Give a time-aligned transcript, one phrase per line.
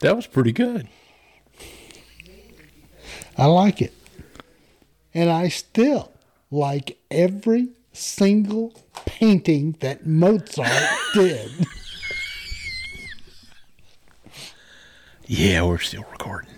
[0.00, 0.88] That was pretty good.
[3.36, 3.92] I like it.
[5.12, 6.12] And I still
[6.50, 8.72] like every single
[9.06, 10.70] painting that Mozart
[11.14, 11.50] did.
[15.26, 16.50] Yeah, we're still recording.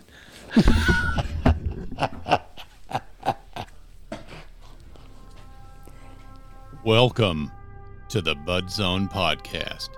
[6.85, 7.51] Welcome
[8.09, 9.89] to the Bud Zone Podcast.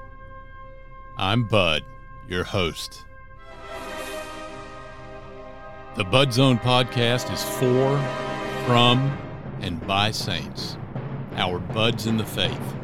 [1.19, 1.83] I'm Bud,
[2.29, 3.05] your host.
[5.97, 7.97] The Bud Zone Podcast is for,
[8.67, 9.17] from,
[9.61, 10.77] and by saints,
[11.37, 12.75] our buds in the faith,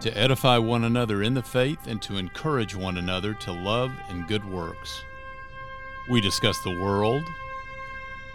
[0.00, 4.28] to edify one another in the faith and to encourage one another to love and
[4.28, 5.02] good works.
[6.10, 7.24] We discuss the world,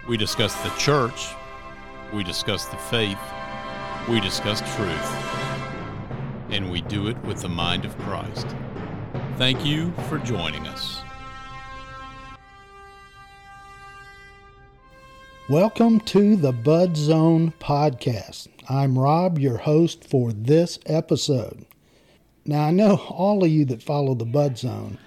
[0.08, 1.28] we discuss the church,
[2.12, 3.20] we discuss the faith,
[4.10, 5.14] we discuss truth,
[6.50, 8.48] and we do it with the mind of Christ.
[9.38, 11.04] Thank you for joining us.
[15.50, 18.50] Welcome to the Bud Zone Podcast.
[18.70, 21.66] I'm Rob, your host for this episode.
[22.46, 25.00] Now, I know all of you that follow the Bud Zone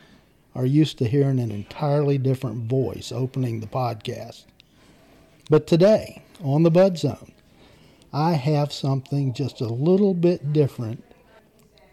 [0.56, 4.42] are used to hearing an entirely different voice opening the podcast.
[5.48, 7.30] But today, on the Bud Zone,
[8.12, 11.04] I have something just a little bit different.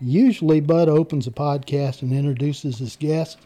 [0.01, 3.37] Usually, Bud opens a podcast and introduces his guest,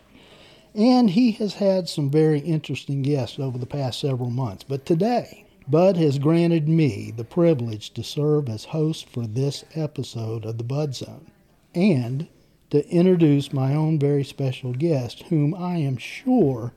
[0.76, 4.64] and he has had some very interesting guests over the past several months.
[4.64, 10.46] But today, Bud has granted me the privilege to serve as host for this episode
[10.46, 11.32] of the Bud Zone
[11.74, 12.28] and
[12.70, 16.74] to introduce my own very special guest, whom I am sure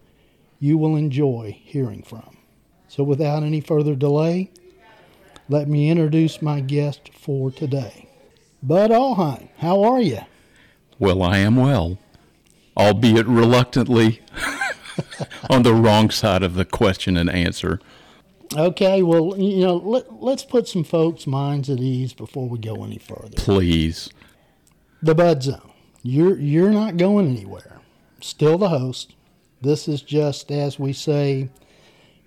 [0.61, 2.37] you will enjoy hearing from.
[2.89, 4.51] So, without any further delay,
[5.49, 8.09] let me introduce my guest for today.
[8.63, 10.21] Bud Ahlheim, how are you?
[10.99, 11.99] Well, I am well,
[12.77, 14.21] albeit reluctantly
[15.51, 17.81] on the wrong side of the question and answer.
[18.55, 22.85] Okay, well, you know, let, let's put some folks' minds at ease before we go
[22.85, 23.31] any further.
[23.37, 24.09] Please.
[25.03, 25.73] The Bud Zone.
[26.03, 27.81] You're you're not going anywhere.
[28.21, 29.15] Still the host.
[29.61, 31.49] This is just as we say,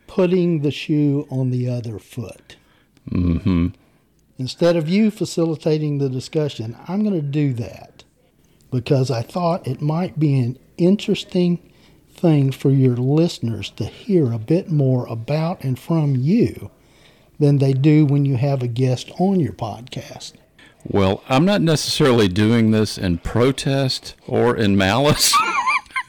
[0.06, 2.58] putting the shoe on the other foot.
[3.10, 3.68] Mm-hmm.
[4.38, 7.99] Instead of you facilitating the discussion, I'm going to do that
[8.72, 11.60] because I thought it might be an interesting
[12.12, 16.70] thing for your listeners to hear a bit more about and from you
[17.40, 20.34] than they do when you have a guest on your podcast.
[20.86, 25.34] Well, I'm not necessarily doing this in protest or in malice,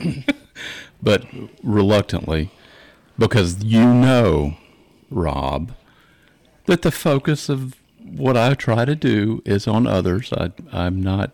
[1.03, 1.25] but
[1.62, 2.50] reluctantly,
[3.19, 4.56] because you know,
[5.10, 5.72] Rob,
[6.66, 10.32] that the focus of what I try to do is on others.
[10.32, 11.32] I, I'm not.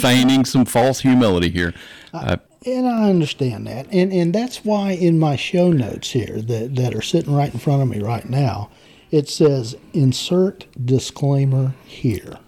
[0.00, 1.74] Feigning some false humility here.
[2.12, 3.86] I, uh, And I understand that.
[3.90, 7.58] And and that's why in my show notes here that, that are sitting right in
[7.58, 8.70] front of me right now,
[9.10, 12.38] it says insert disclaimer here.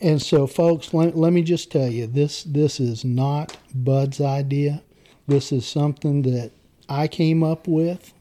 [0.00, 4.82] And so folks, let, let me just tell you this this is not Bud's idea.
[5.26, 6.52] This is something that
[6.88, 8.14] I came up with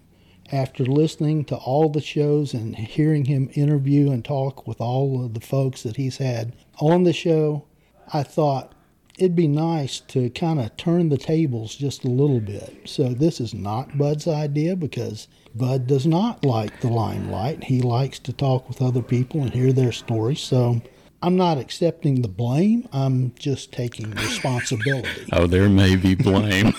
[0.52, 5.34] after listening to all the shows and hearing him interview and talk with all of
[5.34, 7.66] the folks that he's had on the show.
[8.14, 8.74] I thought
[9.18, 12.82] it'd be nice to kind of turn the tables just a little bit.
[12.86, 17.64] So this is not Bud's idea because Bud does not like the limelight.
[17.64, 20.40] He likes to talk with other people and hear their stories.
[20.40, 20.82] So
[21.22, 22.88] I'm not accepting the blame.
[22.94, 25.26] I'm just taking responsibility.
[25.34, 26.74] oh, there may be blame.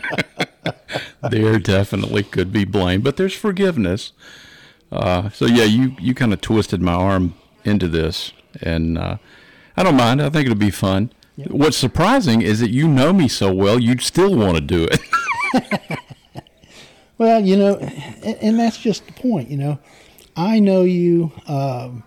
[1.30, 4.12] there definitely could be blame, but there's forgiveness.
[4.92, 7.34] Uh, so yeah, you you kind of twisted my arm
[7.64, 9.16] into this, and uh,
[9.78, 10.20] I don't mind.
[10.20, 11.12] I think it'll be fun.
[11.46, 15.00] What's surprising is that you know me so well, you'd still want to do it.
[17.18, 19.50] Well, you know, and, and that's just the point.
[19.50, 19.78] You know,
[20.36, 21.32] I know you.
[21.46, 22.04] Um,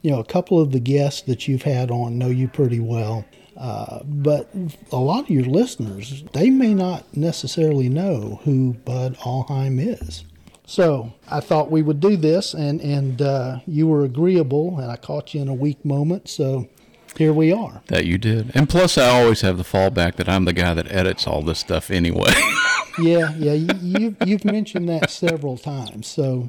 [0.00, 3.24] you know, a couple of the guests that you've had on know you pretty well.
[3.56, 4.50] Uh, but
[4.92, 10.24] a lot of your listeners, they may not necessarily know who Bud Ahlheim is.
[10.66, 14.96] So I thought we would do this, and and uh, you were agreeable, and I
[14.96, 16.28] caught you in a weak moment.
[16.28, 16.68] So
[17.16, 17.82] here we are.
[17.86, 20.90] that you did, and plus, I always have the fallback that I'm the guy that
[20.90, 22.32] edits all this stuff anyway.
[22.98, 26.06] yeah, yeah, you, you've you've mentioned that several times.
[26.06, 26.48] So,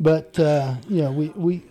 [0.00, 1.62] but uh, you know, we we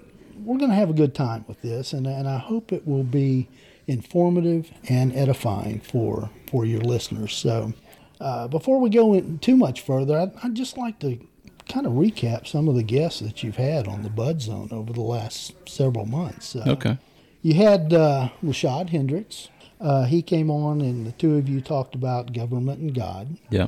[0.44, 3.04] we're going to have a good time with this, and and I hope it will
[3.04, 3.48] be
[3.88, 7.34] informative and edifying for for your listeners.
[7.34, 7.74] So,
[8.20, 11.20] uh, before we go in too much further, I'd, I'd just like to
[11.70, 14.94] kind of recap some of the guests that you've had on the Bud Zone over
[14.94, 16.56] the last several months.
[16.56, 16.98] Uh, okay.
[17.48, 19.48] You had uh, Rashad Hendricks,
[19.80, 23.38] Uh, he came on, and the two of you talked about government and God.
[23.50, 23.68] Yeah.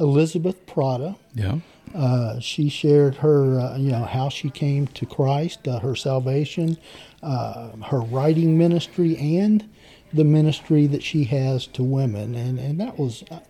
[0.00, 1.58] Elizabeth Prata, Yeah.
[1.94, 6.76] uh, she shared her, uh, you know, how she came to Christ, uh, her salvation,
[7.22, 9.64] uh, her writing ministry, and
[10.12, 12.34] the ministry that she has to women.
[12.34, 13.42] And and that was, I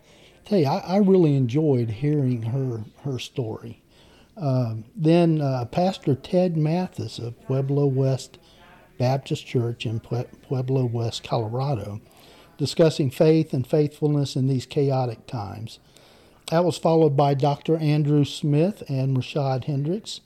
[0.44, 3.80] tell you, I, I really enjoyed hearing her her story.
[4.36, 8.38] Um, then uh, Pastor Ted Mathis of Pueblo West
[9.00, 12.02] Baptist Church in Pueblo West, Colorado,
[12.58, 15.78] discussing faith and faithfulness in these chaotic times.
[16.50, 17.78] That was followed by Dr.
[17.78, 20.20] Andrew Smith and Rashad Hendricks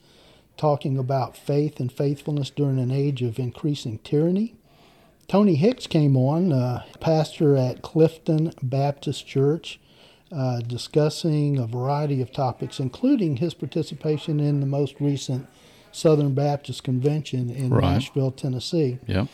[0.57, 4.55] talking about faith and faithfulness during an age of increasing tyranny.
[5.29, 9.79] Tony Hicks came on, uh, pastor at Clifton Baptist Church,
[10.33, 15.47] uh, discussing a variety of topics, including his participation in the most recent
[15.95, 17.93] Southern Baptist Convention in Right.
[17.93, 18.99] Nashville, Tennessee.
[19.07, 19.27] Yeah.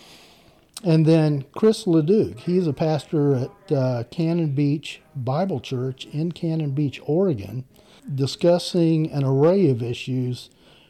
[0.83, 6.71] And then Chris Leduc, he's a pastor at uh, Cannon Beach Bible Church in Cannon
[6.71, 7.65] Beach, Oregon,
[8.13, 10.49] discussing an array of issues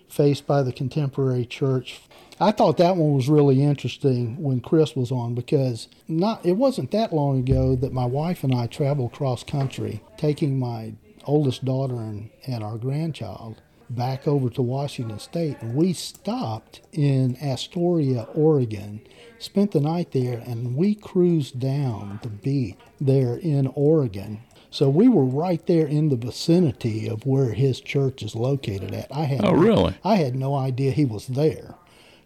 [0.10, 2.02] faced by the contemporary church.
[2.40, 6.92] I thought that one was really interesting when Chris was on because not it wasn't
[6.92, 10.94] that long ago that my wife and I traveled cross country, taking my
[11.26, 13.62] oldest daughter and, and our grandchild
[13.96, 19.02] back over to Washington State, and we stopped in Astoria, Oregon,
[19.40, 24.42] spent the night there, and we cruised down the beach there in Oregon.
[24.70, 29.08] So we were right there in the vicinity of where his church is located at.
[29.12, 29.96] I had Oh, really?
[30.04, 31.76] I had no idea he was there.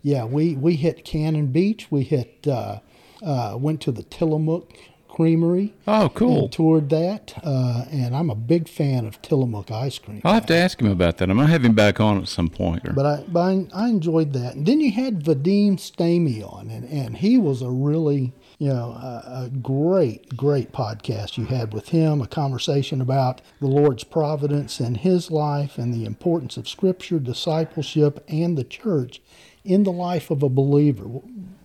[0.04, 1.88] Yeah, we, we hit Cannon Beach.
[1.90, 2.80] We hit uh,
[3.24, 4.74] uh, went to the Tillamook
[5.16, 6.50] Creamery Oh, cool.
[6.50, 7.34] toured that.
[7.42, 10.20] Uh, and I'm a big fan of Tillamook ice cream.
[10.26, 11.30] I'll have to ask him about that.
[11.30, 12.86] I'm gonna have him back on at some point.
[12.86, 14.56] Or, But I, but I, I enjoyed that.
[14.56, 18.90] And then you had Vadim Stamey on, and, and he was a really, you know,
[18.92, 24.82] a, a great, great podcast you had with him, a conversation about the Lord's providence
[24.82, 29.22] in his life and the importance of Scripture, discipleship, and the church
[29.64, 31.06] in the life of a believer.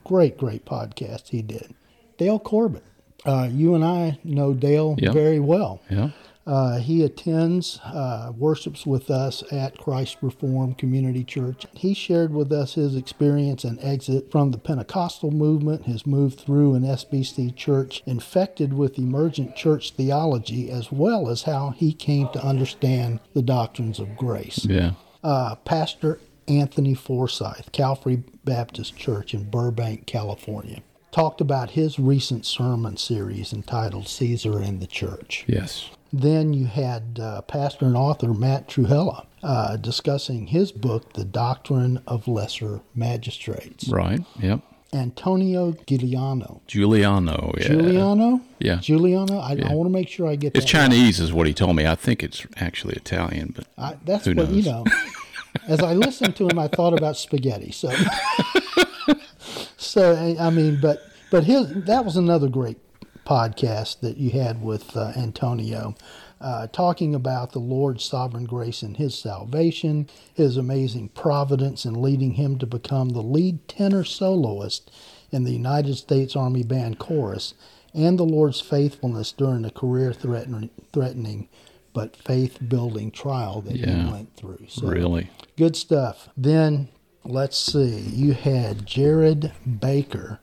[0.04, 1.74] Great, great podcast he did.
[2.16, 2.84] Dale Corbett.
[3.26, 5.12] Uh, you and I know Dale Yeah.
[5.12, 5.80] very well.
[5.90, 6.10] yeah.
[6.46, 11.66] Uh, he attends, uh, worships with us at Christ Reformed Community Church.
[11.74, 16.74] He shared with us his experience and exit from the Pentecostal movement, his move through
[16.74, 22.44] an SBC church infected with emergent church theology, as well as how he came to
[22.44, 24.64] understand the doctrines of grace.
[24.64, 24.92] Yeah.
[25.22, 26.18] Uh, Pastor
[26.48, 30.80] Anthony Forsyth, Calvary Baptist Church in Burbank, California,
[31.12, 35.44] talked about his recent sermon series entitled Caesar and the Church.
[35.46, 35.90] Yes.
[36.12, 42.02] Then you had uh, pastor and author Matt Trewhella uh, discussing his book, The Doctrine
[42.06, 43.88] of Lesser Magistrates.
[43.88, 44.20] Right.
[44.40, 44.60] Yep.
[44.92, 46.62] Antonio Giuliano.
[46.66, 47.54] Giuliano.
[47.56, 47.68] Yeah.
[47.68, 48.40] Giuliano?
[48.58, 48.76] Yeah.
[48.80, 49.38] Giuliano?
[49.38, 50.78] I, I want to make sure I get It's that.
[50.78, 50.90] right.
[50.90, 51.86] Chinese, is what he told me.
[51.86, 54.84] I think it's actually Italian, but I, that's Who what, you know.
[55.68, 57.70] As I listened to him, I thought about spaghetti.
[57.70, 57.88] So,
[59.80, 62.78] so I mean, but but his that was another great
[63.26, 65.94] podcast that you had with uh, Antonio,
[66.40, 72.32] uh, talking about the Lord's sovereign grace and His salvation, His amazing providence in leading
[72.34, 74.90] him to become the lead tenor soloist
[75.30, 77.54] in the United States Army Band Chorus,
[77.94, 81.48] and the Lord's faithfulness during a career threatening threatening
[81.92, 84.04] but faith building trial that Yeah.
[84.06, 84.64] he went through.
[84.68, 85.28] So really.
[85.56, 86.28] good stuff.
[86.36, 86.88] Then
[87.24, 90.40] let's see, you had Jared Baker,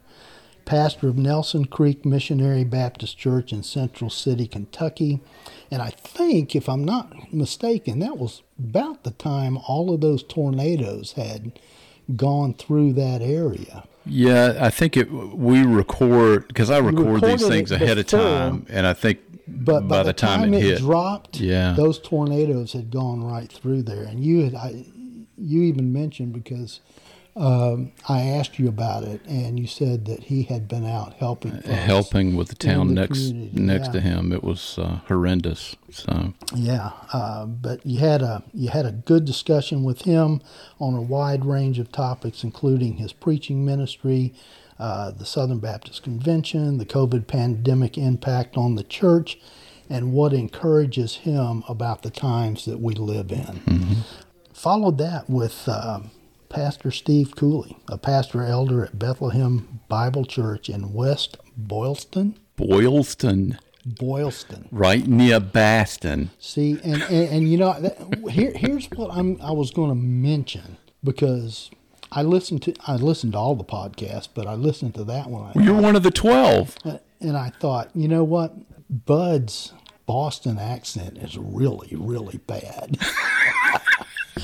[0.65, 5.19] pastor of Nelson Creek Missionary Baptist Church in Central City, Kentucky.
[5.71, 10.23] And I think, if I'm not mistaken, that was about the time all of those
[10.23, 11.59] tornadoes had
[12.15, 13.83] gone through that area.
[14.05, 15.11] Yeah, I think it.
[15.11, 19.81] We record because I record these things it ahead of time, and I think But
[19.81, 21.73] by, by, the time, it hit, dropped, Yeah.
[21.73, 24.03] those tornadoes had gone right through there.
[24.03, 24.85] And you had, I,
[25.37, 26.81] you even mentioned because
[27.37, 31.51] um, I asked you about it, and you said that he had been out helping,
[31.51, 31.67] folks.
[31.67, 33.91] helping with the town the next community, next yeah.
[33.91, 35.75] to him, it was uh, horrendous.
[35.91, 40.41] So Yeah, uh, but you had a you had a good discussion with him
[40.79, 44.33] on a wide range of topics, including his preaching ministry,
[44.79, 49.37] uh, the Southern Baptist Convention, the COVID pandemic impact on the church,
[49.91, 53.61] and what encourages him about the times that we live in.
[54.57, 56.09] Followed that with um,
[56.49, 62.39] Pastor Steve Cooley, a pastor elder at Bethlehem Bible Church in West Boylston.
[62.55, 64.67] Boylston, Boylston.
[64.71, 66.31] right near Baston.
[66.39, 69.95] See, and, and, and you know, that, here here's what I'm I was going to
[69.95, 71.69] mention because
[72.11, 75.51] I listened to I listened to all the podcasts, but I listened to that one.
[75.55, 76.75] I, You're one of the twelve.
[77.21, 78.55] and I thought, you know what?
[78.89, 79.73] Bud's
[80.07, 82.97] Boston accent is really, really bad.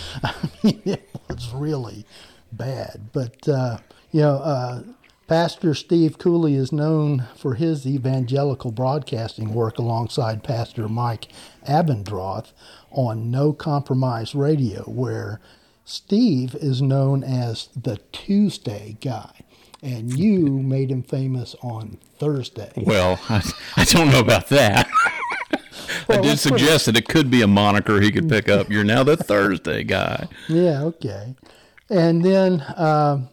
[0.23, 0.33] I
[0.63, 2.05] mean, it was really
[2.51, 3.09] bad.
[3.11, 3.77] But, uh,
[4.11, 4.83] you know, uh,
[5.27, 11.29] Pastor Steve Cooley is known for his evangelical broadcasting work alongside Pastor Mike
[11.67, 12.51] Abendroth
[12.91, 15.39] on No Compromise Radio, where
[15.85, 19.31] Steve is known as the Tuesday guy
[19.83, 22.71] and you made him famous on Thursday.
[22.77, 23.43] Well, I,
[23.75, 24.89] I don't know about that.
[26.09, 28.69] I did suggest that it could be a moniker he could pick up.
[28.69, 30.27] You're now the Thursday guy.
[30.47, 31.35] Yeah, okay.
[31.89, 33.27] And then uh,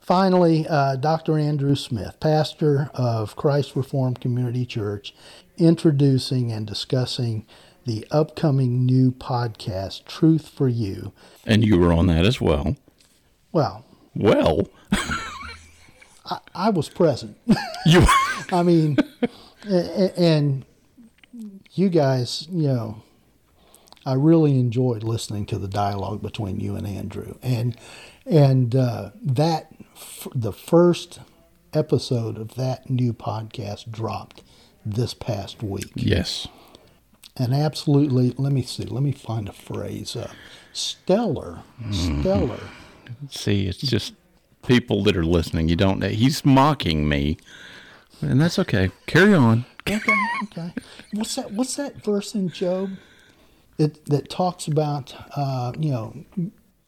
[0.00, 1.38] finally, uh, Dr.
[1.38, 5.14] Andrew Smith, pastor of Christ Reformed Community Church,
[5.56, 7.46] introducing and discussing
[7.84, 11.12] the upcoming new podcast, Truth for You.
[11.46, 12.76] And you were on that as well.
[13.52, 13.84] Well,
[14.14, 14.68] well.
[16.26, 17.38] I, I was present.
[17.86, 18.04] You,
[18.52, 18.96] I mean,
[19.64, 20.64] and
[21.76, 23.02] you guys, you know,
[24.04, 27.76] I really enjoyed listening to the dialogue between you and Andrew, and
[28.24, 31.18] and uh, that f- the first
[31.72, 34.42] episode of that new podcast dropped
[34.84, 35.90] this past week.
[35.96, 36.46] Yes,
[37.36, 38.32] and absolutely.
[38.38, 38.84] Let me see.
[38.84, 40.14] Let me find a phrase.
[40.14, 40.32] Uh,
[40.72, 42.20] stellar, mm-hmm.
[42.20, 42.60] stellar.
[43.30, 44.14] See, it's just
[44.66, 45.68] people that are listening.
[45.68, 46.02] You don't.
[46.04, 47.38] He's mocking me,
[48.20, 48.92] and that's okay.
[49.06, 49.64] Carry on.
[49.88, 50.12] Okay,
[50.44, 50.72] okay.
[51.12, 51.52] What's that?
[51.52, 52.90] What's that verse in Job
[53.76, 55.14] that that talks about?
[55.36, 56.24] Uh, you know,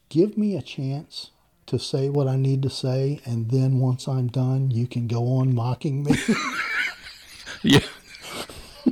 [0.09, 1.31] give me a chance
[1.67, 5.37] to say what I need to say, and then once I'm done, you can go
[5.37, 6.17] on mocking me.
[7.63, 7.81] yeah.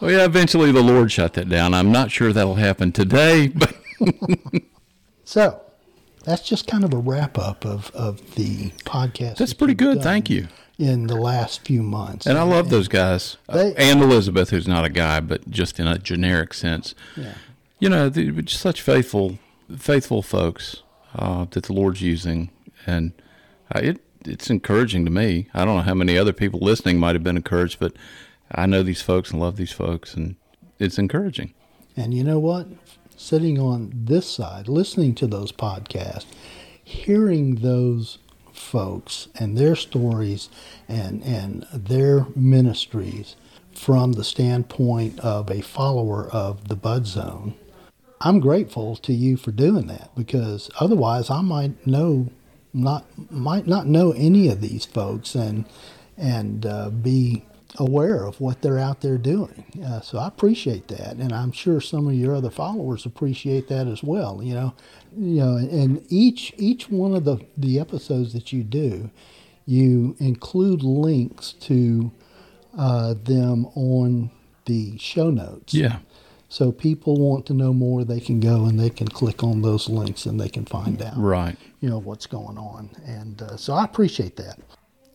[0.00, 0.24] well, yeah.
[0.24, 1.72] Eventually, the Lord shut that down.
[1.74, 3.74] I'm not sure that'll happen today, but.
[5.24, 5.62] so
[6.24, 9.36] that's just kind of a wrap up of, of the podcast.
[9.36, 10.02] That's that pretty good.
[10.02, 10.48] Thank you.
[10.80, 12.26] In the last few months.
[12.26, 13.36] And I love and those guys.
[13.52, 16.94] They, and Elizabeth, who's not a guy, but just in a generic sense.
[17.16, 17.34] Yeah.
[17.78, 19.38] You know, they're just such faithful,
[19.76, 20.82] faithful folks
[21.14, 22.50] uh, that the Lord's using.
[22.86, 23.12] And
[23.74, 25.48] uh, it it's encouraging to me.
[25.54, 27.94] I don't know how many other people listening might have been encouraged, but
[28.50, 30.36] I know these folks and love these folks, and
[30.78, 31.54] it's encouraging.
[31.96, 32.66] And you know what?
[33.20, 36.24] sitting on this side, listening to those podcasts,
[36.82, 38.18] hearing those
[38.60, 40.48] folks and their stories
[40.88, 43.36] and, and their ministries
[43.74, 47.54] from the standpoint of a follower of the Bud Zone,
[48.20, 52.28] I'm grateful to you for doing that because otherwise I might know
[52.72, 55.64] not might not know any of these folks and
[56.16, 57.42] and uh, be
[57.78, 59.64] aware of what they're out there doing.
[59.84, 63.86] Uh, so I appreciate that, and I'm sure some of your other followers appreciate that
[63.86, 64.42] as well.
[64.42, 64.74] You know,
[65.16, 69.10] you know, and each each one of the the episodes that you do,
[69.66, 72.10] you include links to
[72.76, 74.30] uh, them on
[74.66, 75.74] the show notes.
[75.74, 75.98] Yeah.
[76.48, 79.88] So people want to know more, they can go and they can click on those
[79.88, 81.16] links and they can find out.
[81.16, 81.56] Right.
[81.80, 84.58] You know what's going on, and uh, so I appreciate that.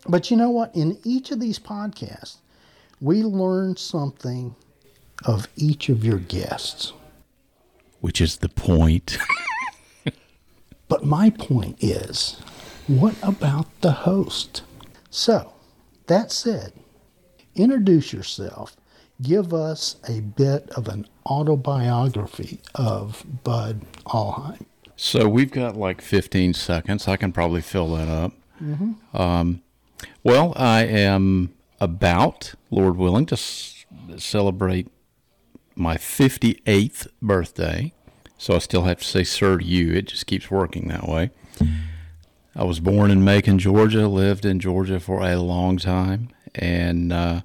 [0.07, 0.74] But you know what?
[0.75, 2.38] In each of these podcasts,
[3.02, 4.56] we learn something
[5.25, 6.94] of each of your guests.
[8.02, 9.18] Which is the point.
[10.88, 12.40] but my point is
[12.88, 14.62] what about the host?
[15.10, 15.54] So,
[16.08, 16.74] that said,
[17.56, 18.75] introduce yourself.
[19.22, 24.66] Give us a bit of an autobiography of Bud Ahlheim.
[24.96, 27.08] So, we've got like 15 seconds.
[27.08, 28.34] I can probably fill that up.
[28.62, 29.18] Mm-hmm.
[29.18, 29.64] Um,
[30.24, 33.86] well, I am about, Lord willing, to s-
[34.17, 34.88] celebrate
[35.75, 37.94] my 58th birthday.
[38.38, 39.94] So I still have to say sir to you.
[39.94, 41.32] It just keeps working that way.
[42.55, 47.41] I was born in Macon, Georgia, lived in Georgia for a long time, and uh,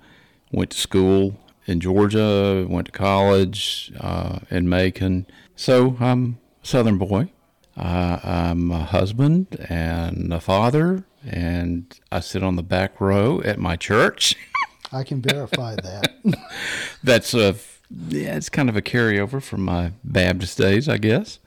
[0.53, 5.27] went to school in Georgia, went to college uh, in Macon.
[5.57, 7.33] So I'm a Southern boy.
[7.81, 13.59] Uh, I'm a husband and a father and I sit on the back row at
[13.59, 14.37] my church.
[14.93, 16.13] I can verify that.
[17.03, 17.57] That's a
[18.09, 21.39] yeah, it's kind of a carryover from my Baptist days, I guess.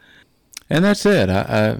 [0.70, 1.30] And that's it.
[1.30, 1.78] I, I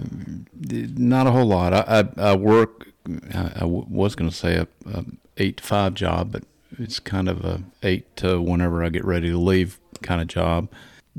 [0.62, 1.74] not a whole lot.
[1.74, 2.88] I I, I work.
[3.34, 5.04] I, I was going to say a, a,
[5.36, 6.44] eight to five job, but
[6.78, 10.68] it's kind of a eight to whenever I get ready to leave kind of job.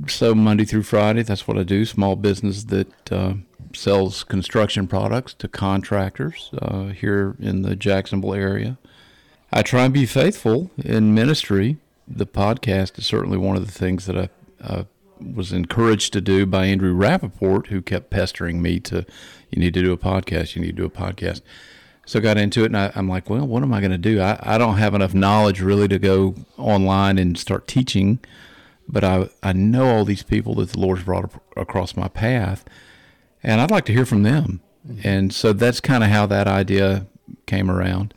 [0.08, 1.86] So Monday through Friday, that's what I do.
[1.86, 3.34] Small business that uh,
[3.74, 8.78] sells construction products to contractors uh, here in the Jacksonville area.
[9.54, 11.78] I try and be faithful in ministry.
[12.08, 14.18] The podcast is certainly one of the things that
[14.62, 14.86] I
[15.20, 19.06] was encouraged to do by Andrew Rappaport, who kept pestering me to,
[19.50, 21.42] you need to do a podcast, you need to do a podcast.
[22.06, 23.98] So I got into it, and I, I'm like, well, what am I going to
[23.98, 24.22] do?
[24.22, 28.20] I, I don't have enough knowledge really to go online and start teaching,
[28.88, 32.66] but I I know all these people that the Lord's brought across my path,
[33.44, 34.62] and I'd like to hear from them.
[35.04, 37.08] And so that's kind of how that idea
[37.48, 38.14] came around.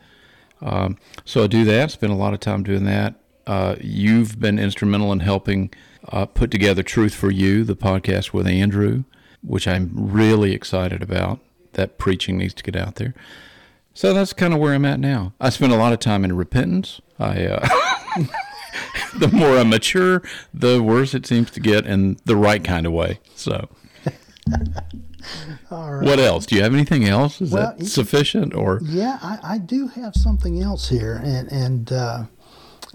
[0.60, 1.90] Um, so I do that.
[1.90, 3.14] Spend a lot of time doing that.
[3.46, 5.72] Uh, you've been instrumental in helping
[6.10, 9.04] uh, put together Truth for You, the podcast with Andrew,
[9.42, 11.40] which I'm really excited about.
[11.72, 13.14] That preaching needs to get out there.
[13.94, 15.32] So that's kind of where I'm at now.
[15.40, 17.00] I spend a lot of time in repentance.
[17.18, 17.68] I uh,
[19.18, 20.22] the more I mature,
[20.52, 23.20] the worse it seems to get in the right kind of way.
[23.34, 23.68] So.
[25.70, 26.06] All right.
[26.06, 26.46] What else?
[26.46, 27.40] Do you have anything else?
[27.40, 28.80] Is Well, that sufficient or?
[28.82, 32.24] Yeah, I, I do have something else here, and and uh,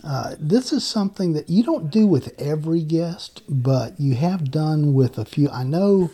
[0.04, 4.94] uh, this is something that you don't do with every guest, but you have done
[4.94, 5.50] with a few.
[5.50, 6.10] I know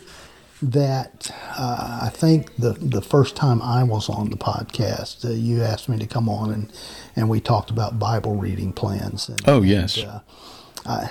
[0.62, 5.62] that uh, I think the the first time I was on the podcast, uh, you
[5.62, 6.72] asked me to come on and
[7.16, 9.28] and we talked about Bible reading plans.
[9.28, 9.96] And, Oh yes.
[9.98, 10.20] and,
[10.86, 11.08] uh,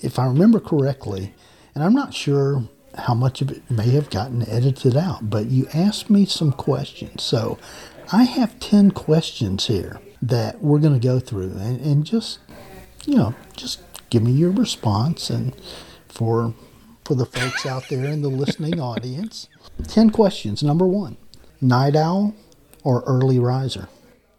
[0.00, 1.34] if I remember correctly,
[1.74, 2.64] and I'm not sure
[2.98, 7.22] how much of it may have gotten edited out, but you asked me some questions.
[7.22, 7.58] So
[8.12, 12.40] I have 10 questions here that we're going to go through and, and just,
[13.06, 15.56] you know, just give me your response and
[16.08, 16.52] for
[17.12, 19.46] for the folks out there in the listening audience.
[19.86, 20.62] 10 questions.
[20.62, 21.18] Number 1.
[21.60, 22.34] Night owl
[22.84, 23.88] or early riser?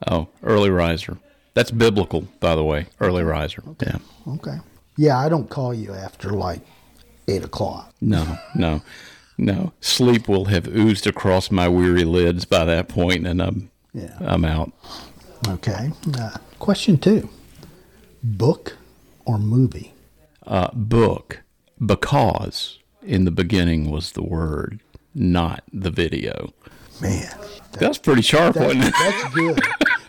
[0.08, 1.20] oh, early riser.
[1.54, 2.88] That's biblical, by the way.
[3.00, 3.62] Early riser.
[3.80, 4.00] Yeah.
[4.28, 4.58] Okay.
[4.98, 6.62] Yeah, I don't call you after like
[7.28, 7.94] 8 o'clock.
[8.02, 8.82] No, no,
[9.38, 9.72] no.
[9.80, 14.18] Sleep will have oozed across my weary lids by that point, and I'm Yeah.
[14.20, 14.72] I'm out.
[15.48, 15.92] Okay.
[16.18, 17.30] Uh, question two
[18.24, 18.78] book
[19.26, 19.94] or movie?
[20.48, 21.43] Uh, book
[21.86, 24.80] because in the beginning was the word,
[25.14, 26.54] not the video.
[27.02, 27.36] Man,
[27.74, 28.94] That's pretty sharp, that's, wasn't it?
[29.00, 29.60] that's good.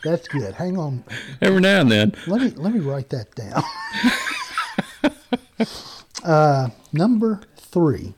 [0.05, 0.55] That's good.
[0.55, 1.03] Hang on.
[1.41, 2.15] Every now and then.
[2.27, 3.63] Let me let me write that down.
[6.25, 8.15] uh, number three.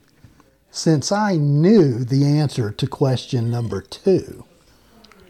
[0.73, 4.45] Since I knew the answer to question number two,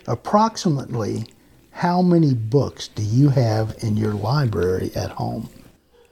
[0.07, 1.27] approximately
[1.71, 5.51] how many books do you have in your library at home?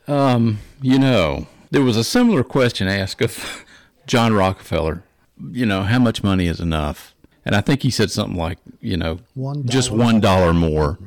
[0.06, 3.64] Um, you know, there was a similar question asked of
[4.06, 5.02] John Rockefeller.
[5.50, 7.16] You know, how much money is enough?
[7.44, 11.00] And I think he said something like, you know, One just one dollar more.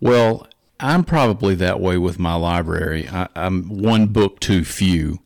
[0.00, 0.46] Well,
[0.80, 3.06] I'm probably that way with my library.
[3.08, 5.20] I, I'm one book too few.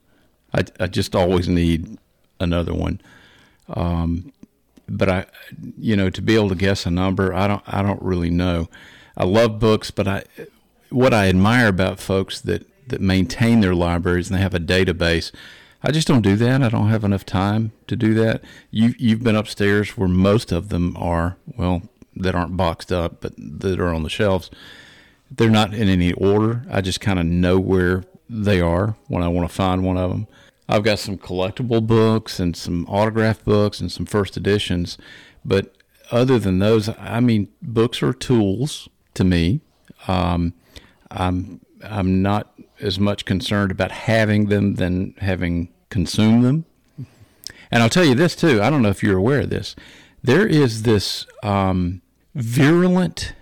[0.53, 1.97] I, I just always need
[2.41, 3.01] another one.
[3.69, 4.33] Um,
[4.89, 5.27] but I,
[5.79, 8.69] you know, to be able to guess a number, I don't, I don't really know.
[9.17, 10.25] I love books, but I,
[10.91, 15.33] what I admire about folks that that maintain their libraries and they have a database,
[15.83, 16.63] I just don't do that.
[16.63, 18.43] I don't have enough time to do that.
[18.71, 21.83] You you've been upstairs where most of them are well
[22.17, 24.51] that aren't boxed up, but that are on the shelves.
[25.31, 26.65] They're not in any order.
[26.71, 30.11] I just kind of know where they are when I want to find one of
[30.11, 30.27] them.
[30.69, 34.99] I've got some collectible books and some autograph books and some first editions,
[35.45, 35.75] but
[36.13, 39.61] other than those, I mean, books are tools to me.
[40.09, 40.55] Um,
[41.11, 46.65] I'm I'm not as much concerned about having them than having consumed them.
[47.71, 48.61] And I'll tell you this too.
[48.63, 49.77] I don't know if you're aware of this.
[50.23, 52.03] There is this um,
[52.35, 53.35] virulent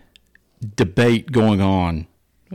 [0.77, 2.07] debate going on,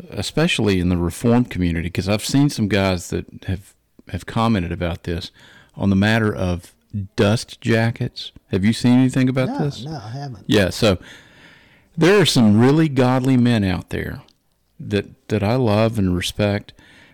[0.09, 3.73] especially in the reform community, because I've seen some guys that have
[4.09, 5.31] have commented about this
[5.75, 6.73] on the matter of
[7.15, 8.31] dust jackets.
[8.51, 9.83] Have you seen anything about No, this?
[9.85, 10.43] no, I haven't.
[10.45, 10.97] Yeah, so
[11.97, 14.21] there are some really godly men out there
[14.79, 16.73] that that I love and respect,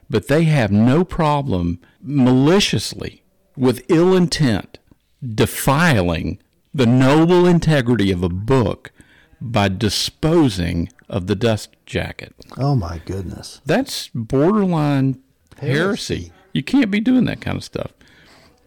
[0.09, 3.23] but they have no problem maliciously
[3.55, 4.77] with ill intent
[5.23, 6.37] defiling
[6.73, 8.91] the noble integrity of a book
[9.39, 12.35] by disposing of the dust jacket.
[12.57, 13.61] Oh my goodness.
[13.65, 15.21] That's borderline
[15.57, 15.73] heresy.
[15.73, 16.31] Heresy.
[16.53, 17.93] You can't be doing that kind of stuff.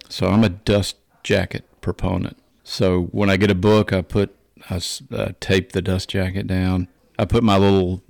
[0.08, 2.38] So I'm a dust jacket proponent.
[2.64, 4.34] So when I get a book, I put
[4.70, 4.80] I
[5.12, 6.88] uh, tape the dust jacket down.
[7.18, 8.02] I put my little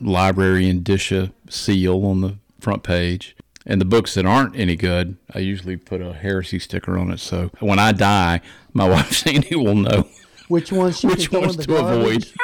[0.00, 3.36] library indicia seal on the front page.
[3.68, 7.18] And the books that aren't any good, I usually put a heresy sticker on it.
[7.18, 8.40] So when I die,
[8.72, 10.08] my wife Sandy will know
[10.48, 12.26] Which ones which ones to avoid.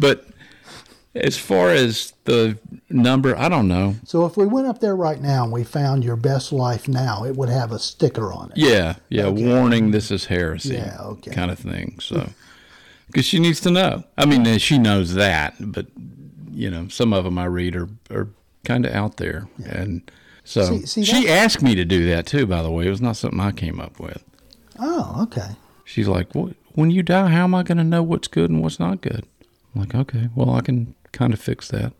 [0.00, 0.26] But
[1.14, 2.58] as far as the
[2.88, 3.96] number, I don't know.
[4.04, 7.24] So if we went up there right now and we found your best life now,
[7.24, 8.56] it would have a sticker on it.
[8.56, 9.26] Yeah, yeah.
[9.26, 9.46] Okay.
[9.46, 10.74] Warning: this is heresy.
[10.74, 11.32] Yeah, okay.
[11.32, 11.98] Kind of thing.
[12.00, 12.30] So,
[13.10, 14.04] because she needs to know.
[14.16, 15.86] I mean, she knows that, but
[16.52, 18.28] you know, some of them I read are are
[18.64, 20.10] kind of out there, and
[20.44, 22.46] so See- see, she asked me to do that too.
[22.46, 24.22] By the way, it was not something I came up with.
[24.78, 25.56] Oh, okay.
[25.84, 28.62] she's like, well, when you die, how am I going to know what's good and
[28.62, 29.26] what's not good?
[29.74, 31.92] I'm like, okay, well, I can kind of fix that.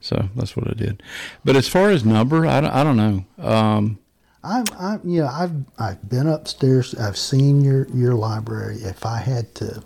[0.00, 1.02] So that's what I did.
[1.44, 3.24] But as far as number, I don't, I don't know.
[3.38, 3.98] Um,
[4.42, 6.94] I'm, I'm, you know, I've, I've been upstairs.
[6.94, 8.76] I've seen your, your library.
[8.76, 9.82] If I had to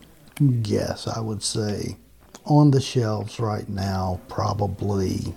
[0.62, 1.96] guess, I would say
[2.44, 5.34] on the shelves right now, probably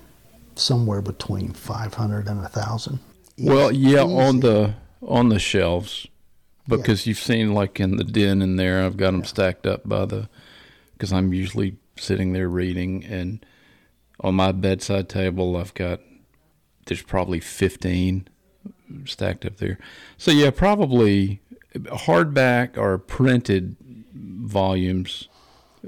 [0.56, 3.00] somewhere between 500 and a thousand.
[3.38, 6.08] well, yeah, on the on the shelves,
[6.68, 10.06] because you've seen like in the den in there, I've got them stacked up by
[10.06, 10.30] the,
[10.94, 13.46] because I'm usually sitting there reading, and
[14.20, 16.00] on my bedside table, I've got
[16.86, 18.28] there's probably 15
[19.06, 19.78] stacked up there.
[20.18, 21.42] So yeah, probably
[21.76, 23.76] hardback or printed
[24.41, 25.27] volumes,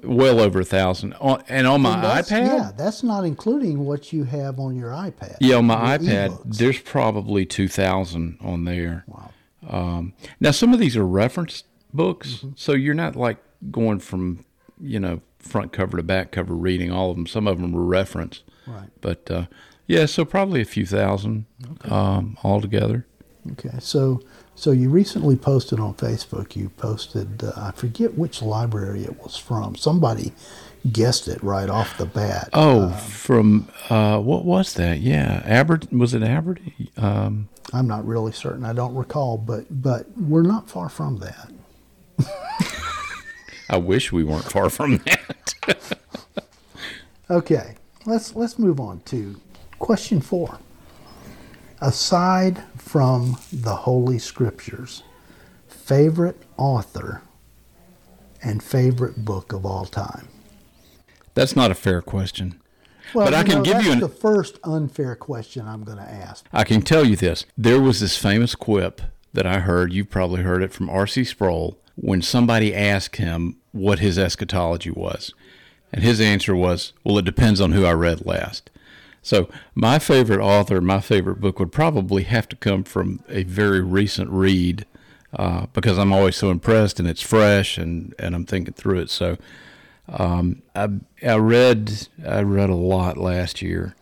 [0.04, 1.14] well over a thousand.
[1.50, 5.38] And on my And iPad, Yeah, that's not including what you have on your iPad.
[5.40, 6.58] yeah, on my iPad, ebooks.
[6.58, 9.04] there's probably 2,000 on there.
[9.08, 9.32] Wow.
[9.68, 11.64] Um, now, some of these are reference
[11.94, 12.50] books, Mm-hmm.
[12.56, 13.38] so you're not like
[13.72, 14.46] going from,
[14.82, 17.28] you know, front cover to back cover reading all of them.
[17.28, 18.44] Some of them were reference.
[18.68, 18.90] Right.
[19.02, 19.46] But uh,
[19.88, 21.46] yeah, so probably a few thousand
[21.86, 23.06] um, altogether.
[23.54, 24.22] Okay, so
[24.56, 26.56] so you recently posted on Facebook.
[26.56, 29.76] You posted, uh, I forget which library it was from.
[29.76, 30.34] Somebody
[30.92, 32.50] guessed it right off the bat.
[32.54, 35.00] Oh, from uh, what was that?
[35.00, 36.00] Yeah, Aberdeen.
[36.00, 36.90] Was it Aberdeen?
[36.98, 38.66] Um, I'm not really certain.
[38.66, 41.52] I don't recall, but but we're not far from that.
[43.70, 46.00] I wish we weren't far from that.
[47.30, 49.40] Okay, let's let's move on to
[49.80, 50.60] question four.
[51.82, 52.62] Aside
[52.98, 55.02] from the Holy Scriptures,
[55.68, 57.24] favorite author
[58.44, 60.28] and favorite book of all time.
[61.34, 62.62] That's not a fair question.
[63.16, 65.98] Well, But I can know, give that's you an- the first unfair question I'm going
[65.98, 66.46] to ask.
[66.54, 67.48] I can tell you this.
[67.58, 69.02] There was this famous quip
[69.34, 71.24] that I heard, you've probably heard it from R.C.
[71.24, 75.34] Sproul, when somebody asked him what his eschatology was.
[75.92, 78.70] And his answer was, well, it depends on who I read last.
[79.24, 83.82] So, my favorite author, my favorite book would probably have to come from a very
[83.82, 84.86] recent read
[85.34, 89.10] uh, because I'm always so impressed and it's fresh and, and I'm thinking through it.
[89.10, 89.38] So,
[90.10, 90.90] um, I,
[91.26, 93.96] I read I read a lot last year,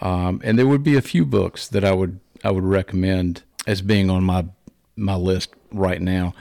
[0.00, 3.82] um, and there would be a few books that I would I would recommend as
[3.82, 4.46] being on my
[4.96, 6.34] my list right now.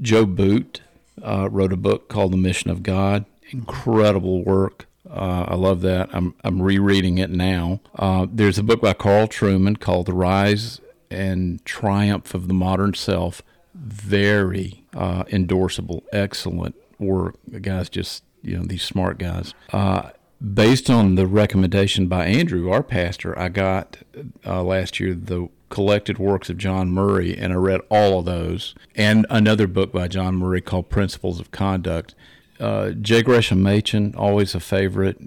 [0.00, 0.80] Joe Boot
[1.22, 3.26] uh, wrote a book called The Mission of God.
[3.50, 4.85] Incredible work.
[5.16, 6.10] Uh, I love that.
[6.12, 7.80] I'm I'm rereading it now.
[7.94, 12.94] Uh, there's a book by Carl Trueman called The Rise and Triumph of the Modern
[12.94, 13.42] Self.
[13.74, 17.36] Very uh, endorsable, excellent work.
[17.46, 19.54] The guy's just you know these smart guys.
[19.72, 20.10] Uh,
[20.54, 23.98] based on the recommendation by Andrew, our pastor, I got
[24.44, 28.74] uh, last year the collected works of John Murray, and I read all of those,
[28.94, 32.14] and another book by John Murray called Principles of Conduct.
[32.58, 33.22] Uh, J.
[33.22, 35.18] Gresham Machen, always a favorite.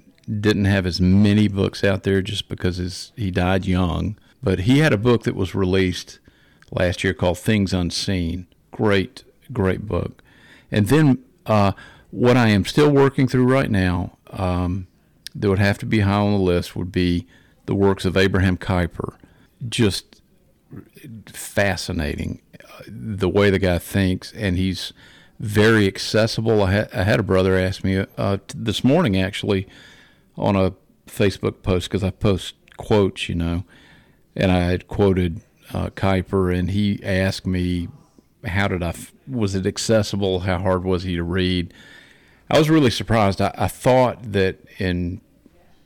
[0.41, 4.79] Didn't have as many books out there just because his, he died young, but he
[4.79, 6.19] had a book that was released
[6.71, 8.47] last year called Things Unseen.
[8.71, 10.21] Great, great book.
[10.71, 11.71] And then uh,
[12.11, 14.87] what I am still working through right now, um,
[15.35, 17.27] that would have to be high on the list, would be
[17.65, 19.15] the works of Abraham Kuyper.
[19.67, 20.21] Just
[21.27, 24.93] fascinating uh, the way the guy thinks, and he's
[25.39, 26.63] very accessible.
[26.63, 29.67] I, ha- I had a brother ask me uh, t- this morning actually
[30.37, 30.73] on a
[31.07, 33.63] Facebook post because I post quotes, you know,
[34.35, 35.41] and I had quoted
[35.73, 37.87] uh, Kuyper, and he asked me,
[38.45, 38.89] "How did I?
[38.89, 40.41] F- was it accessible?
[40.41, 41.73] How hard was he to read?"
[42.49, 43.41] I was really surprised.
[43.41, 45.21] I, I thought that in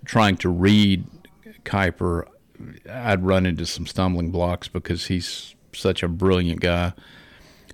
[0.05, 1.05] trying to read
[1.65, 2.25] Kuyper,
[2.89, 6.93] I'd run into some stumbling blocks because he's such a brilliant guy.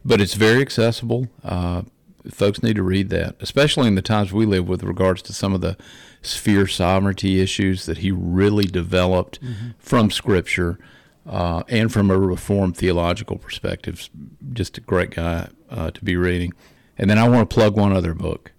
[0.04, 1.28] But it's very accessible.
[1.44, 1.84] Uh,
[2.30, 5.54] folks need to read that, especially in the times we live with regards to some
[5.54, 5.78] of the
[6.22, 9.40] sphere sovereignty issues that he really developed
[9.78, 10.80] from Scripture
[11.26, 14.10] uh, and from a Reformed theological perspective.
[14.54, 16.54] Just a great guy uh, to be reading.
[16.98, 18.52] And then I want to plug one other book,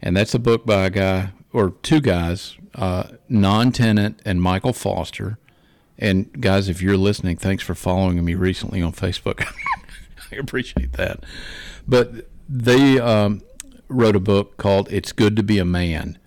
[0.00, 4.72] and that's a book by a guy or two guys, uh, Bnonn Tennant and Michael
[4.72, 5.38] Foster.
[5.98, 9.46] And guys, if you're listening, thanks for following me recently on Facebook.
[10.32, 11.24] I appreciate that.
[11.86, 13.42] But they um,
[13.88, 16.18] wrote a book called "It's Good to Be a Man."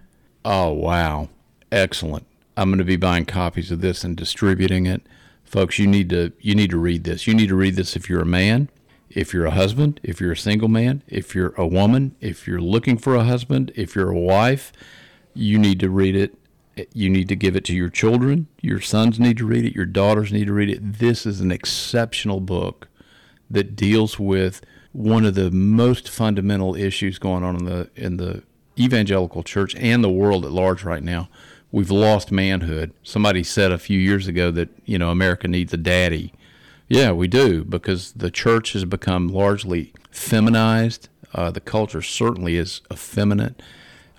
[0.43, 1.29] Oh wow,
[1.71, 2.25] excellent!
[2.57, 5.01] I'm going to be buying copies of this and distributing it,
[5.43, 5.79] folks.
[5.79, 7.27] You need to you need to read this.
[7.27, 8.69] You need to read this if you're a man,
[9.09, 12.61] if you're a husband, if you're a single man, if you're a woman, if you're
[12.61, 14.71] looking for a husband, if you're a wife.
[15.37, 16.33] You need to read it.
[16.93, 18.47] You need to give it to your children.
[18.61, 19.75] Your sons need to read it.
[19.75, 20.99] Your daughters need to read it.
[20.99, 22.87] This is an exceptional book
[23.49, 28.43] that deals with one of the most fundamental issues going on in the in the
[28.79, 31.29] evangelical church and the world at large right now.
[31.71, 32.93] We've lost manhood.
[33.03, 36.34] Somebody said a few years ago that you know America needs a daddy.
[36.88, 41.10] Yeah, we do because the church has become largely feminized.
[41.34, 43.62] Uh, the culture certainly is effeminate,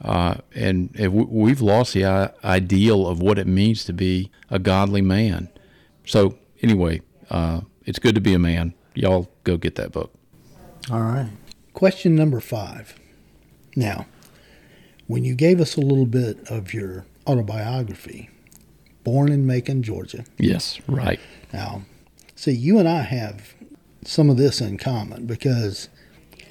[0.03, 2.05] uh, and, we've lost the
[2.45, 5.49] ideal of what it means to be a godly man.
[6.05, 8.75] So anyway, uh, it's good to be a man.
[8.97, 10.13] Y'all go get that book.
[10.91, 11.31] All right.
[11.75, 12.95] Question number five.
[13.77, 14.07] Now,
[15.07, 18.31] when you gave us a little bit of your autobiography,
[19.05, 20.25] born in Macon, Georgia.
[20.39, 21.21] Yes, right.
[21.53, 21.83] Now,
[22.35, 23.55] see, you and I have
[24.05, 25.89] some of this in common because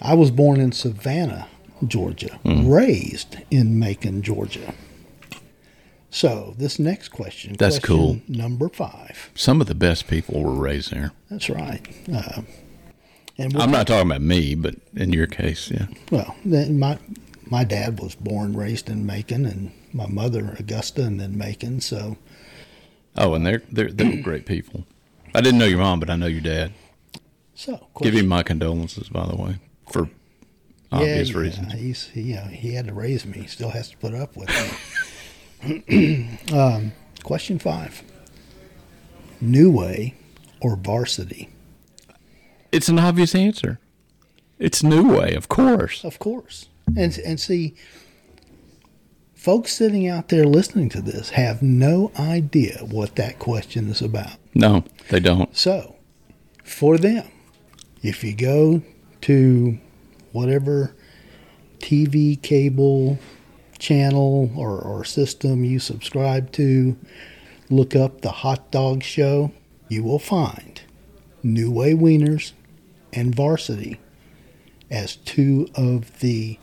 [0.01, 1.47] I was born in Savannah,
[1.85, 2.71] Georgia, mm.
[2.71, 4.73] raised in Macon, Georgia.
[6.15, 7.57] So this next question.
[7.59, 8.21] That's question cool.
[8.29, 9.31] Number five.
[9.35, 11.11] Some of the best people were raised there.
[11.29, 11.85] That's right.
[12.11, 12.43] Uh,
[13.37, 15.87] and I'm not talking about me, but in your case, yeah.
[16.11, 16.97] Well, my
[17.47, 21.81] my dad was born, raised in Macon, and my mother Augusta, and then Macon.
[21.81, 22.15] So.
[23.17, 24.85] Oh, and they're they're they're great people.
[25.33, 26.71] I didn't know your mom, but I know your dad.
[27.55, 29.57] So give him my condolences, by the way,
[29.91, 30.09] for
[30.93, 31.73] obvious yeah, reasons.
[31.73, 33.39] He's he, you know, he had to raise me.
[33.39, 34.77] He still has to put up with me.
[36.53, 36.91] um,
[37.23, 38.03] question five
[39.41, 40.15] Nu-Way
[40.61, 41.49] or Varsity?
[42.71, 43.79] It's an obvious answer.
[44.59, 46.03] It's Nu-Way, of course.
[46.03, 46.67] Of course.
[46.95, 47.75] And, and see,
[49.33, 54.37] folks sitting out there listening to this have no idea what that question is about.
[54.53, 55.55] No, they don't.
[55.55, 55.95] So,
[56.63, 57.27] for them,
[58.01, 58.81] if you go
[59.21, 59.77] to
[60.31, 60.95] whatever
[61.79, 63.19] TV, cable,
[63.79, 66.97] channel or, or system you subscribe to,
[67.69, 69.51] look up the Hot Dog Show,
[69.89, 70.81] you will find
[71.43, 72.53] Nu-Way Wieners
[73.13, 73.99] and Varsity
[74.91, 76.59] as two of the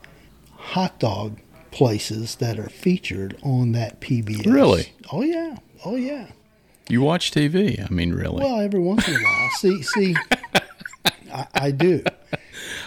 [0.57, 1.39] hot dog
[1.71, 4.47] places that are featured on that PBS.
[4.53, 4.93] Really?
[5.13, 5.57] Oh yeah.
[5.85, 6.29] Oh yeah.
[6.89, 7.85] You watch TV?
[7.85, 8.43] I mean, really?
[8.43, 9.51] Well, every once in a while.
[9.59, 10.17] see, see,
[11.33, 12.03] I, I do.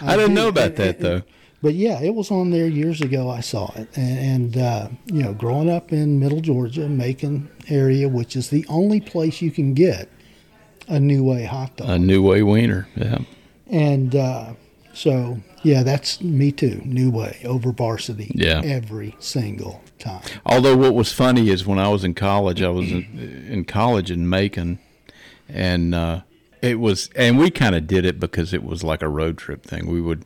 [0.00, 0.42] I, I didn't do.
[0.42, 1.22] know about and, that though
[1.62, 3.30] but yeah, it was on there years ago.
[3.30, 8.08] I saw it, and, and uh, you know, growing up in Middle Georgia, Macon area,
[8.08, 10.08] which is the only place you can get
[10.88, 13.18] a Nu-Way hot dog, a Nu-Way wiener, yeah.
[13.68, 14.54] And uh,
[14.92, 16.80] so, yeah, that's me too.
[16.84, 20.22] Nu-Way over Varsity, yeah, every single time.
[20.44, 24.10] Although what was funny is when I was in college, I was in, in college
[24.10, 24.78] in Macon,
[25.48, 26.20] and uh,
[26.62, 29.64] it was, and we kind of did it because it was like a road trip
[29.64, 29.86] thing.
[29.86, 30.24] We would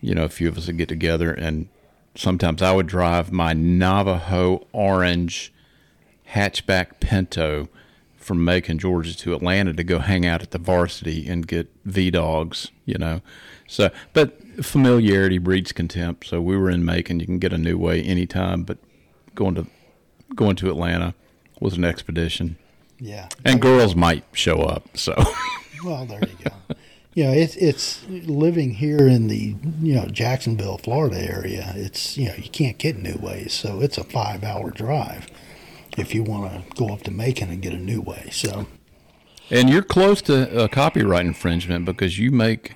[0.00, 1.68] you know, a few of us would get together, and
[2.14, 5.52] sometimes I would drive my Navajo orange
[6.30, 7.68] hatchback Pinto
[8.16, 12.10] from Macon, Georgia to Atlanta to go hang out at the varsity and get V
[12.10, 13.20] dogs, you know.
[13.66, 16.26] So, but familiarity breeds contempt.
[16.26, 17.20] So we were in Macon.
[17.20, 18.78] You can get a new way anytime, but
[19.34, 19.66] going to
[20.34, 21.14] going to Atlanta
[21.60, 22.56] was an expedition.
[22.98, 24.96] Yeah, and girls might show up.
[24.96, 25.14] So,
[25.84, 26.74] well, there you go
[27.14, 31.72] you know, it's it's living here in the you know Jacksonville, Florida area.
[31.76, 35.28] It's you know you can't get new ways, so it's a five hour drive
[35.96, 38.28] if you want to go up to Macon and get a new way.
[38.32, 38.66] So,
[39.48, 42.74] and you're close to a copyright infringement because you make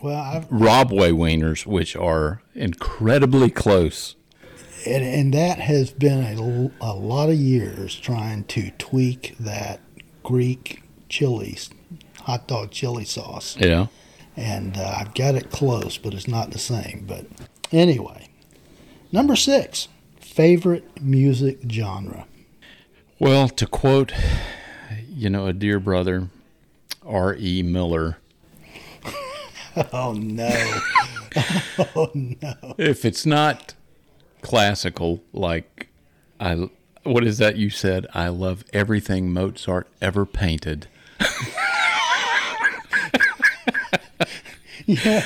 [0.00, 4.16] well I've, Robway wieners, which are incredibly close.
[4.86, 9.80] And, and that has been a, a lot of years trying to tweak that
[10.22, 11.70] Greek chilies
[12.24, 13.56] hot dog chili sauce.
[13.58, 13.86] Yeah.
[14.36, 17.04] And uh, I've got it close, but it's not the same.
[17.06, 17.26] But
[17.70, 18.28] anyway,
[19.12, 22.26] number six, favorite music genre.
[23.18, 24.12] Well, to quote,
[25.08, 26.28] you know, a dear brother,
[27.06, 27.62] R.E.
[27.62, 28.18] Miller.
[29.92, 30.80] oh no!
[31.94, 32.74] oh no!
[32.76, 33.74] If it's not
[34.40, 35.88] classical, like
[36.40, 36.68] I,
[37.04, 38.06] what is that you said?
[38.14, 40.88] I love everything Mozart ever painted.
[45.04, 45.24] yeah,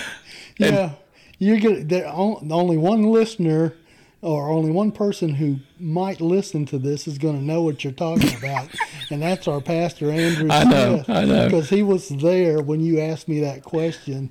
[0.56, 0.90] yeah.
[1.38, 1.84] You're gonna.
[1.84, 3.74] There only one listener
[4.20, 7.92] or only one person who might listen to this is going to know what you're
[7.92, 8.68] talking about,
[9.10, 13.00] and that's our pastor Andrew I know, I know, because he was there when you
[13.00, 14.30] asked me that question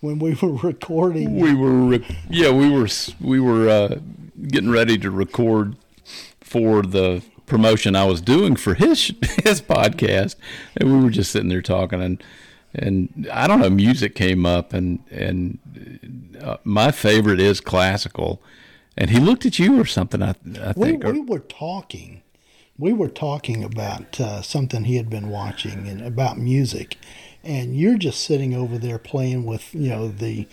[0.00, 1.38] when we were recording.
[1.38, 1.98] We were,
[2.30, 2.88] yeah, we were,
[3.20, 3.98] we were uh,
[4.48, 5.76] getting ready to record
[6.40, 9.06] for the promotion I was doing for his
[9.44, 10.36] his podcast,
[10.76, 12.22] and we were just sitting there talking and
[12.74, 15.58] and I don't know, music came up, and and
[16.40, 18.42] uh, my favorite is classical.
[18.98, 20.22] And he looked at you or something.
[20.22, 22.22] I, I think we, we were talking.
[22.78, 26.98] We were talking about uh, something he had been watching and about music,
[27.42, 30.48] and you're just sitting over there playing with you know the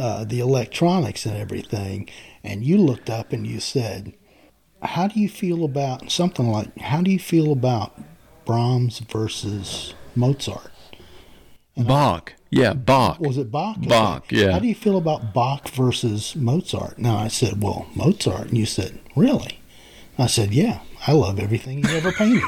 [0.00, 2.08] uh, the electronics and everything,
[2.44, 4.14] and you looked up and you said,
[4.82, 8.00] "How do you feel about something like How do you feel about
[8.44, 10.72] Brahms versus Mozart?"
[11.86, 12.34] Bach.
[12.50, 13.20] Yeah, Bach.
[13.20, 13.76] Was it Bach?
[13.80, 14.52] Bach, yeah.
[14.52, 16.98] How do you feel about Bach versus Mozart?
[16.98, 19.60] Now I said, well, Mozart, and you said, really?
[20.18, 22.42] I said, yeah, I love everything he ever painted.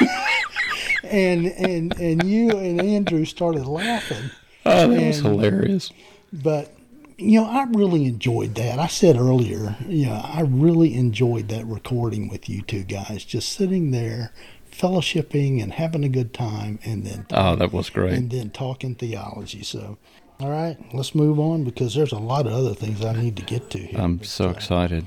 [1.02, 4.30] and and and you and Andrew started laughing.
[4.64, 5.92] Oh, that was hilarious.
[6.32, 6.72] But
[7.18, 8.78] you know, I really enjoyed that.
[8.78, 13.50] I said earlier, you know, I really enjoyed that recording with you two guys, just
[13.52, 14.32] sitting there,
[14.72, 18.12] fellowshipping and having a good time, and then Oh, that was great.
[18.14, 19.62] and then talking theology.
[19.62, 19.98] So,
[20.38, 23.42] all right, let's move on because there's a lot of other things I need to
[23.42, 24.00] get to here.
[24.00, 25.06] I'm But, so uh, excited.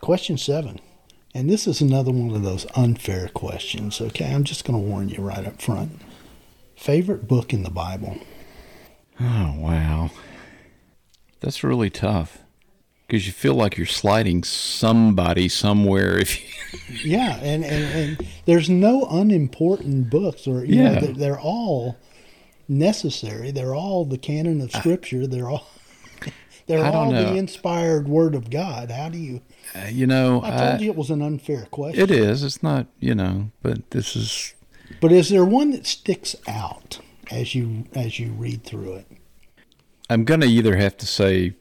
[0.00, 0.80] Question seven.
[1.36, 4.32] And this is another one of those unfair questions, okay?
[4.32, 6.00] I'm just going to warn you right up front.
[6.76, 8.18] Favorite book in the Bible?
[9.20, 10.10] Oh, wow.
[11.40, 12.38] That's really tough
[13.06, 16.48] because you feel like you're sliding somebody somewhere if you.
[17.04, 17.84] Yeah, and, and,
[18.18, 21.00] and there's no unimportant books, or, you know, Yeah.
[21.00, 21.96] they're, they're all
[22.68, 23.50] necessary.
[23.50, 25.26] They're all the canon of Scripture.
[25.26, 25.68] They're all.
[26.66, 28.90] They're I all the inspired Word of God.
[28.90, 29.42] How do you?
[29.74, 32.00] Uh, you know, I told you it was an unfair question.
[32.02, 32.42] it is.
[32.42, 34.54] It's not, you know, but this is.
[35.00, 39.06] But is there one that sticks out as you as you read through it?
[40.08, 41.54] I'm going to either have to say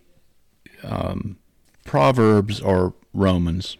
[0.84, 1.38] um,
[1.86, 3.78] Proverbs or Romans.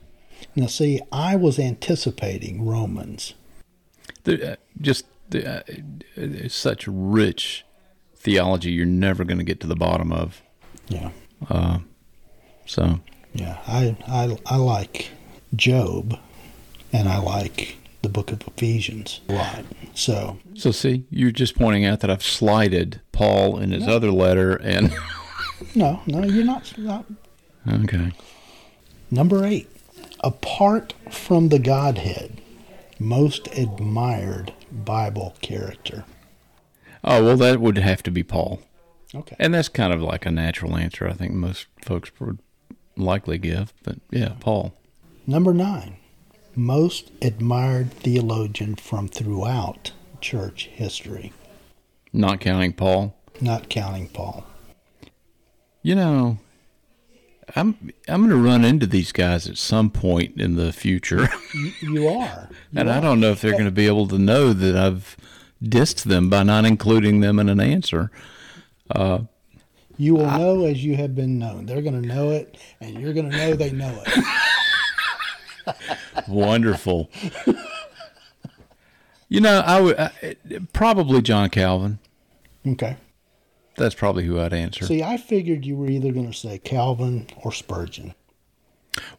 [0.56, 3.34] Now, see, I was anticipating Romans.
[4.24, 5.64] The, uh, just the, uh,
[6.16, 7.66] it's such rich
[8.16, 10.42] theology you're never going to get to the bottom of.
[10.88, 11.12] Yeah,
[12.66, 13.00] So,
[13.34, 13.58] yeah.
[13.68, 15.10] I I I like
[15.56, 16.20] Job,
[16.92, 19.66] and I like the Book of Ephesians a lot.
[19.96, 24.56] So so see, you're just pointing out that I've slighted Paul in his other letter,
[24.56, 24.94] and
[25.76, 26.78] no, no, you're not.
[26.78, 27.06] not.
[27.72, 28.12] okay,
[29.12, 29.70] Number eight,
[30.22, 32.42] apart from the Godhead,
[33.00, 36.06] most admired Bible character.
[37.04, 38.62] oh well, that would have to be Paul,
[39.14, 39.36] Okay.
[39.40, 41.08] and that's kind of like a natural answer.
[41.08, 42.40] I think most folks would
[42.98, 44.74] likely give, but yeah, Paul.
[45.28, 45.98] Number nine,
[46.56, 51.34] most admired theologian from throughout church history,
[52.12, 53.16] Not counting Paul.
[53.42, 54.46] not counting Paul.
[55.84, 56.38] You know,
[57.56, 61.72] I'm I'm going to run into these guys at some point in the future, You,
[61.82, 62.50] you are.
[62.72, 65.18] You and I don't know if they're going to be able to know that I've
[65.62, 68.12] dissed them by not including them in an answer.
[68.90, 69.20] Uh,
[69.98, 71.66] you will know as you have been known.
[71.66, 74.26] They're going to know it, and you're going to know they know it.
[76.28, 77.10] Wonderful.
[79.30, 80.38] you know, I would I,
[80.72, 82.00] probably John Calvin.
[82.66, 82.98] Okay.
[83.76, 84.86] That's probably who I'd answer.
[84.86, 88.14] See, I figured you were either going to say Calvin or Spurgeon.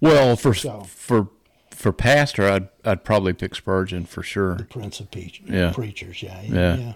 [0.01, 1.29] well, for So- for
[1.71, 4.55] for pastor, I'd I'd probably pick Spurgeon for sure.
[4.57, 5.73] The Prince of Pe- Yeah.
[5.73, 6.23] Preachers.
[6.23, 6.93] Yeah, Yeah.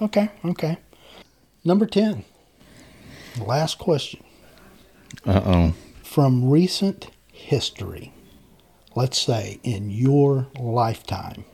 [0.00, 0.30] Okay.
[0.44, 0.78] Okay.
[1.64, 2.24] Number 10.
[3.38, 4.24] Last question.
[5.26, 5.74] Uh oh.
[6.02, 8.12] From recent history,
[8.96, 11.44] let's say in your lifetime,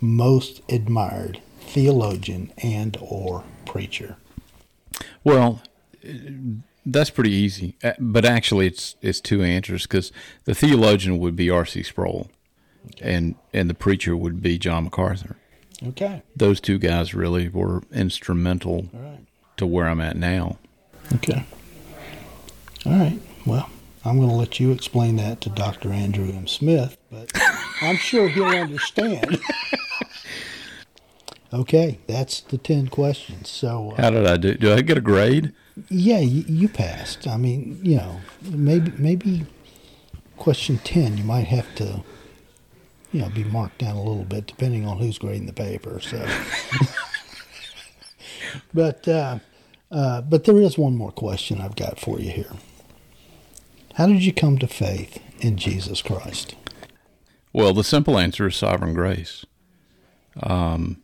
[0.00, 4.16] most admired theologian and or preacher.
[5.24, 5.62] Well,
[6.86, 7.76] that's pretty easy.
[7.82, 10.12] Uh, But actually, it's it's two answers because
[10.44, 11.82] the theologian would be R.C.
[11.82, 12.28] Sproul,
[13.00, 15.36] and and the preacher would be John MacArthur.
[15.86, 16.22] Okay.
[16.34, 19.20] Those two guys really were instrumental right.
[19.58, 20.58] to where I'm at now.
[21.14, 21.44] Okay.
[22.84, 23.20] All right.
[23.46, 23.70] Well,
[24.04, 25.92] I'm going to let you explain that to Dr.
[25.92, 26.46] Andrew M.
[26.48, 27.30] Smith, but
[27.80, 29.38] I'm sure he'll understand.
[31.52, 33.48] okay, that's the 10 questions.
[33.48, 34.54] So, uh, How did I do?
[34.54, 35.52] Do I get a grade?
[35.88, 37.26] yeah, you, you passed.
[37.26, 39.46] I mean, you know, maybe maybe
[40.36, 42.02] question 10 you might have to
[43.12, 46.00] you know, be marked down a little bit depending on who's grading the paper.
[46.00, 46.26] So,
[48.74, 49.38] but uh,
[49.90, 52.52] uh, but there is one more question I've got for you here.
[53.94, 56.54] How did you come to faith in Jesus Christ?
[57.52, 59.44] Well, the simple answer is sovereign grace.
[60.40, 61.02] Um,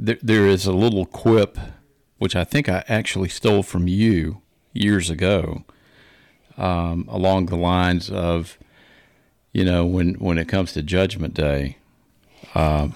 [0.00, 1.58] there, there is a little quip,
[2.18, 4.42] which I think I actually stole from you
[4.72, 5.64] years ago,
[6.56, 8.58] um, along the lines of,
[9.52, 11.78] you know, when when it comes to Judgment Day.
[12.54, 12.94] Um,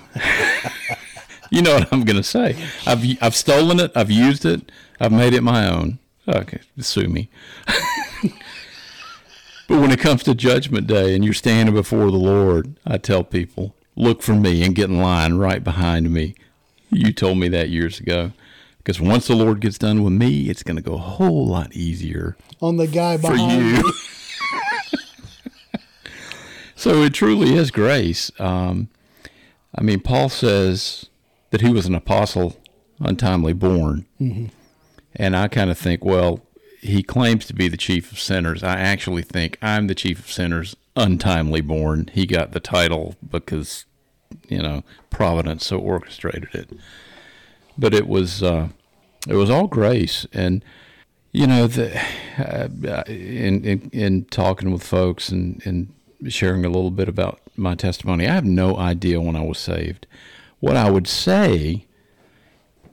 [1.51, 2.57] you know what I'm going to say.
[2.87, 3.93] I've I've stolen it.
[3.95, 4.71] I've used it.
[5.01, 5.99] I've made it my own.
[6.29, 7.29] Okay, sue me.
[9.73, 13.25] But when it comes to Judgment Day and you're standing before the Lord, I tell
[13.25, 16.35] people, look for me and get in line right behind me.
[16.93, 18.33] You told me that years ago.
[18.79, 21.73] Because once the Lord gets done with me, it's going to go a whole lot
[21.73, 23.83] easier On the guy for you.
[26.75, 28.33] so it truly is grace.
[28.41, 28.89] Um,
[29.75, 31.07] I mean, Paul says
[31.51, 32.57] that he was an apostle
[32.99, 34.05] untimely born.
[35.15, 36.41] And I kind of think, well,
[36.81, 38.65] he claims to be the chief of sinners.
[38.65, 42.11] I actually think I'm the chief of sinners untimely born.
[42.13, 43.85] He got the title because,
[44.49, 46.71] you know, Providence so orchestrated it.
[47.77, 48.69] But it was uh,
[49.29, 50.65] it was all grace, and
[51.33, 51.99] you know, the,
[52.39, 55.93] uh, in, in in talking with folks and and
[56.29, 60.07] sharing a little bit about my testimony, I have no idea when I was saved.
[60.61, 61.87] What I would say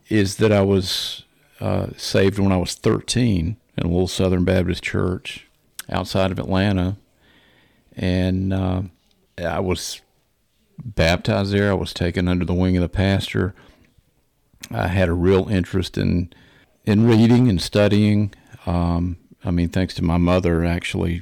[0.07, 1.23] is that I was
[1.59, 5.47] uh, saved when I was 13 in a little Southern Baptist church
[5.89, 6.97] outside of Atlanta,
[7.95, 8.81] and uh,
[9.37, 10.01] I was
[10.83, 11.71] baptized there.
[11.71, 13.53] I was taken under the wing of the pastor.
[14.71, 16.33] I had a real interest in
[16.85, 18.33] in reading and studying.
[18.65, 21.21] Um, I mean, thanks to my mother, actually,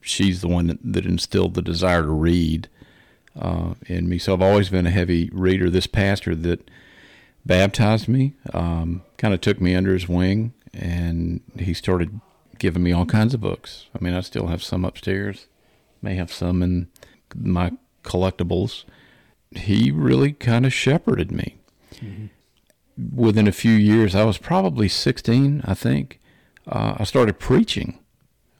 [0.00, 2.68] she's the one that, instilled the desire to read
[3.38, 4.18] uh, in me.
[4.18, 5.70] So I've always been a heavy reader.
[5.70, 6.70] This pastor that
[7.44, 12.20] baptized me um, kind of took me under his wing, and he started
[12.58, 13.86] giving me all kinds of books.
[13.94, 15.46] I mean, I still have some upstairs,
[16.00, 16.88] may have some in
[17.34, 17.72] my
[18.02, 18.84] collectibles.
[19.54, 21.56] He really kind of shepherded me.
[23.14, 26.20] Within a few years, I was probably 16, I think.
[26.66, 27.98] Uh, I started preaching.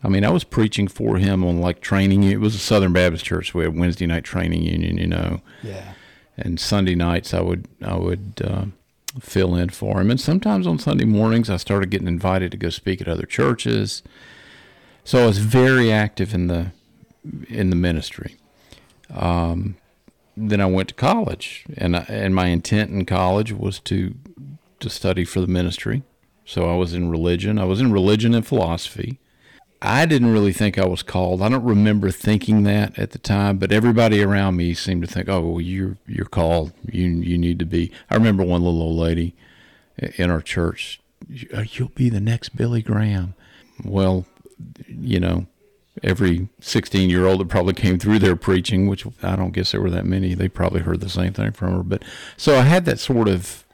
[0.03, 2.25] I mean, I was preaching for him on like training.
[2.25, 3.55] It was a Southern Baptist church.
[3.55, 5.93] We had Wednesday night training union, you know Yeah.
[6.37, 8.65] and Sunday nights I would I would uh,
[9.21, 12.71] fill in for him, and sometimes on Sunday mornings I started getting invited to go
[12.71, 14.03] speak at other churches.
[15.05, 16.73] So I was very active in the
[17.49, 18.37] in the ministry.
[19.15, 19.77] Um,
[20.37, 24.15] then I went to college, and I, and my intent in college was to
[24.81, 26.03] to study for the ministry.
[26.45, 27.59] So I was in religion.
[27.59, 29.21] I was in religion and philosophy.
[29.81, 31.43] I didn't really think I was called.
[31.43, 35.29] I don't remember thinking that at the time, but everybody around me seemed to think,
[35.29, 36.73] "Oh, well, you're you're called.
[36.91, 39.35] You you need to be." I remember one little old lady
[40.17, 41.01] in our church.
[41.55, 43.35] "Uh, You'll be the next Billy Graham.
[43.85, 44.25] Well,
[44.87, 45.47] you know,
[46.03, 49.81] every 16 year old that probably came through there preaching, which I don't guess there
[49.81, 50.35] were that many.
[50.35, 51.83] They probably heard the same thing from her.
[51.83, 52.05] But
[52.37, 53.65] so I had that sort of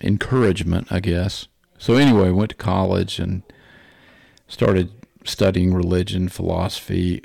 [0.00, 1.48] encouragement, I guess.
[1.78, 3.42] So anyway, went to college and
[4.48, 4.90] started
[5.24, 7.22] studying religion, philosophy.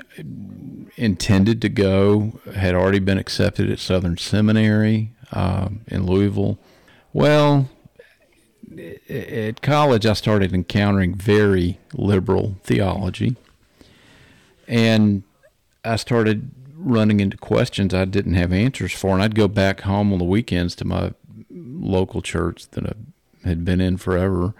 [0.96, 6.58] Intended to go, had already been accepted at Southern Seminary um, in Louisville.
[7.12, 7.68] Well,
[9.08, 13.36] at college, I started encountering very liberal theology,
[14.70, 15.22] and
[15.84, 19.12] I started running into questions I didn't have answers for.
[19.12, 21.12] And I'd go back home on the weekends to my
[21.50, 22.92] local church that I
[23.48, 24.54] had been in forever,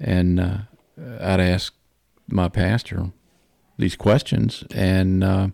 [0.00, 0.56] and uh,
[1.20, 1.72] I'd ask
[2.28, 3.10] my pastor
[3.78, 5.48] these questions, and uh,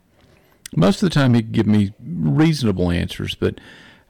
[0.76, 3.34] most of the time he'd give me reasonable answers.
[3.34, 3.60] But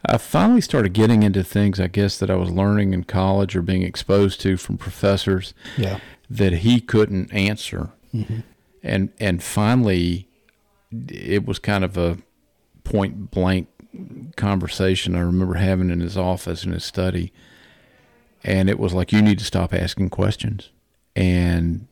[0.06, 3.62] I finally started getting into things, I guess, that I was learning in college or
[3.62, 5.98] being exposed to from professors Yeah.
[6.28, 7.90] that he couldn't answer.
[8.82, 10.28] And and finally,
[11.08, 12.18] it was kind of a
[12.84, 13.68] point blank
[14.36, 17.32] conversation I remember having in his office in his study,
[18.42, 20.70] and it was like you need to stop asking questions.
[21.14, 21.86] And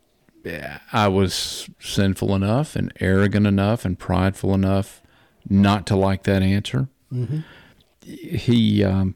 [0.93, 5.03] I was sinful enough and arrogant enough and prideful enough
[5.51, 6.89] not to like that answer.
[8.03, 9.14] He, um,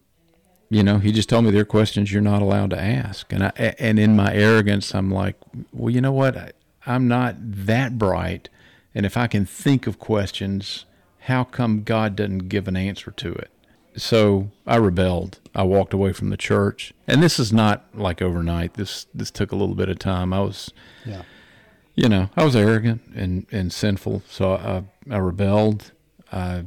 [0.68, 3.44] you know, he just told me there are questions you're not allowed to ask, and
[3.44, 5.36] I and in my arrogance, I'm like,
[5.72, 6.54] well, you know what?
[6.86, 8.48] I'm not that bright,
[8.94, 10.84] and if I can think of questions,
[11.20, 13.50] how come God doesn't give an answer to it?
[13.96, 15.38] So I rebelled.
[15.54, 18.74] I walked away from the church, and this is not like overnight.
[18.74, 20.32] This this took a little bit of time.
[20.32, 20.72] I was
[21.04, 21.22] Yeah.
[21.94, 25.92] you know, I was arrogant and, and sinful, so I, I rebelled.
[26.32, 26.64] I,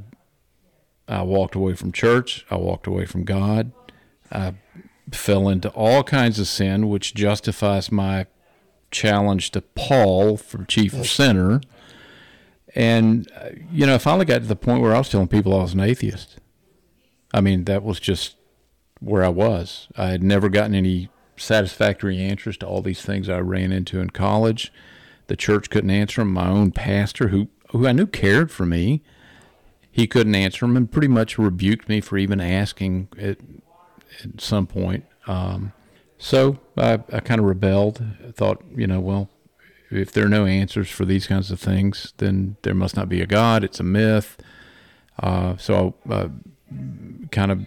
[1.07, 2.45] I walked away from church.
[2.51, 3.71] I walked away from God.
[4.31, 4.53] I
[5.11, 8.27] fell into all kinds of sin, which justifies my
[8.95, 11.61] challenge to Paul for chief of sinner.
[12.73, 15.53] And, uh, you know, I finally got to the point where I was telling people
[15.53, 16.37] I was an atheist.
[17.33, 18.37] I mean, that was just
[18.99, 19.87] where I was.
[19.97, 24.09] I had never gotten any satisfactory answers to all these things I ran into in
[24.09, 24.71] college.
[25.27, 26.33] The church couldn't answer them.
[26.33, 29.01] My own pastor, who who I knew cared for me,
[29.91, 33.37] he couldn't answer them, and pretty much rebuked me for even asking at
[34.23, 35.05] at some point.
[35.27, 35.73] Um,
[36.25, 38.03] so I, I kind of rebelled.
[38.27, 39.29] I thought, you know, well,
[39.91, 43.21] if there are no answers for these kinds of things, then there must not be
[43.21, 43.63] a God.
[43.63, 44.35] It's a myth.
[45.19, 46.31] Uh, so I
[47.31, 47.65] kind of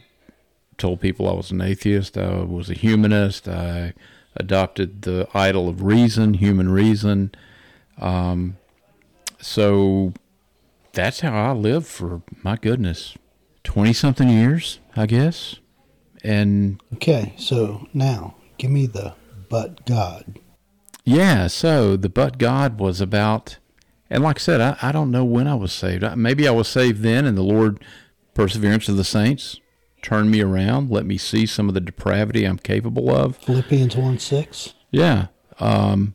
[0.77, 2.19] told people I was an atheist.
[2.19, 3.47] I was a humanist.
[3.47, 3.95] I
[4.35, 7.31] adopted the idol of reason, human reason.
[8.01, 8.57] Um,
[9.41, 10.15] so
[10.95, 13.17] that's how I lived for my goodness,
[13.63, 15.61] twenty something years, I guess.
[16.25, 19.15] And Okay, so now give me the
[19.49, 20.39] but God.
[21.05, 23.57] yeah, so the but God was about,
[24.11, 26.05] and like I said, I, I don't know when I was saved.
[26.05, 27.83] I, maybe I was saved then, and the Lord,
[28.35, 29.59] perseverance of the saints,
[30.03, 33.37] turned me around, let me see some of the depravity I'm capable of.
[33.39, 34.75] Philippians 1 6.
[34.91, 35.29] Yeah.
[35.61, 36.15] Um,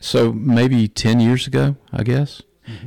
[0.00, 2.42] so maybe 10 years ago, I guess.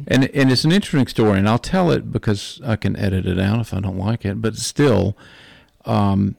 [0.07, 3.39] And, and it's an interesting story, and I'll tell it because I can edit it
[3.39, 4.41] out if I don't like it.
[4.41, 5.17] But still,
[5.83, 6.37] um,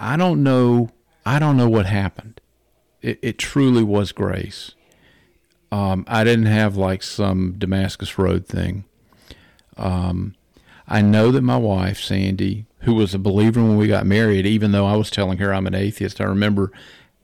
[0.00, 0.90] I don't know.
[1.24, 2.40] I don't know what happened.
[3.02, 4.72] It, it truly was grace.
[5.70, 8.84] Um, I didn't have like some Damascus Road thing.
[9.76, 10.34] Um,
[10.88, 14.72] I know that my wife, Sandy, who was a believer when we got married, even
[14.72, 16.72] though I was telling her I'm an atheist, I remember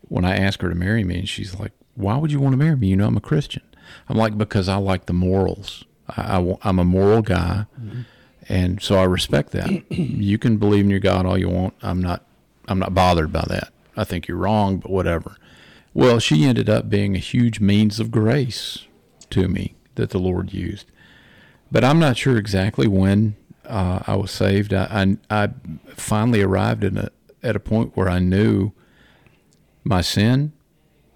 [0.03, 2.59] when I asked her to marry me, and she's like, Why would you want to
[2.59, 2.89] marry me?
[2.89, 3.63] You know, I'm a Christian.
[4.09, 5.85] I'm like, Because I like the morals.
[6.09, 7.67] I, am a moral guy.
[8.49, 9.69] And so I respect that.
[9.91, 11.75] you can believe in your God all you want.
[11.83, 12.25] I'm not,
[12.69, 13.73] I'm not bothered by that.
[13.97, 15.37] I think you're wrong, but whatever.
[15.95, 18.87] Well, she ended up being a huge means of grace
[19.31, 20.91] to me that the Lord used.
[21.73, 24.73] But I'm not sure exactly when uh, I was saved.
[24.73, 25.51] I, I, I
[25.89, 27.11] finally arrived at a,
[27.43, 28.73] at a point where I knew
[29.85, 30.53] my sin,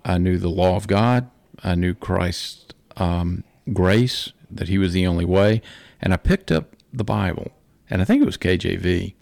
[0.05, 1.31] I knew the law of God,
[1.63, 5.61] I knew Christ's um, grace, that He was the only way,
[6.01, 7.53] and I picked up the Bible,
[7.89, 9.15] and I think it was KJV,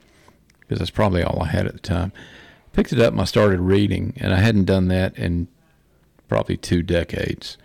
[0.68, 2.12] because that's probably all I had at the time.
[2.74, 5.48] Picked it up and I started reading, and I hadn't done that in
[6.28, 7.56] probably two decades.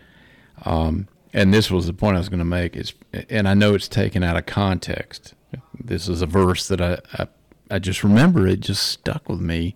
[0.64, 2.94] Um, and this was the point I was going to make is,
[3.30, 5.34] and I know it's taken out of context.
[5.78, 7.28] This is a verse that I, I,
[7.70, 8.48] I just remember.
[8.48, 9.76] It just stuck with me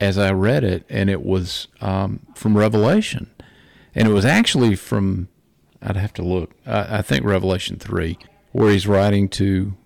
[0.00, 3.30] as I read it, and it was um, from Revelation,
[3.94, 5.28] and it was actually from.
[5.82, 6.52] I'd have to look.
[6.64, 8.18] I, I think Revelation three,
[8.52, 9.76] where he's writing to,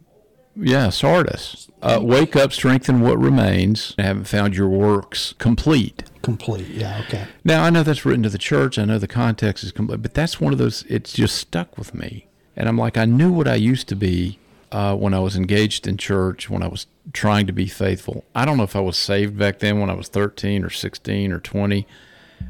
[0.61, 1.68] yeah, Sardis.
[1.82, 3.94] Uh, Wake up, strengthen what remains.
[3.98, 6.04] I haven't found your works complete.
[6.22, 6.68] Complete.
[6.68, 7.26] Yeah, okay.
[7.44, 8.78] Now I know that's written to the church.
[8.78, 10.84] I know the context is complete, but that's one of those.
[10.88, 14.38] It's just stuck with me, and I'm like, I knew what I used to be
[14.72, 18.24] uh, when I was engaged in church, when I was trying to be faithful.
[18.34, 21.32] I don't know if I was saved back then when I was 13 or 16
[21.32, 21.86] or 20,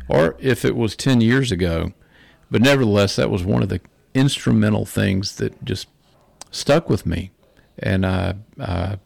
[0.08, 1.92] or if it was 10 years ago,
[2.50, 3.80] but nevertheless, that was one of the
[4.12, 5.86] instrumental things that just
[6.50, 7.30] stuck with me,
[7.80, 8.98] and I I,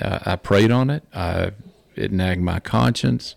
[0.00, 1.04] I prayed on it.
[1.14, 1.52] I,
[1.96, 3.34] it nagged my conscience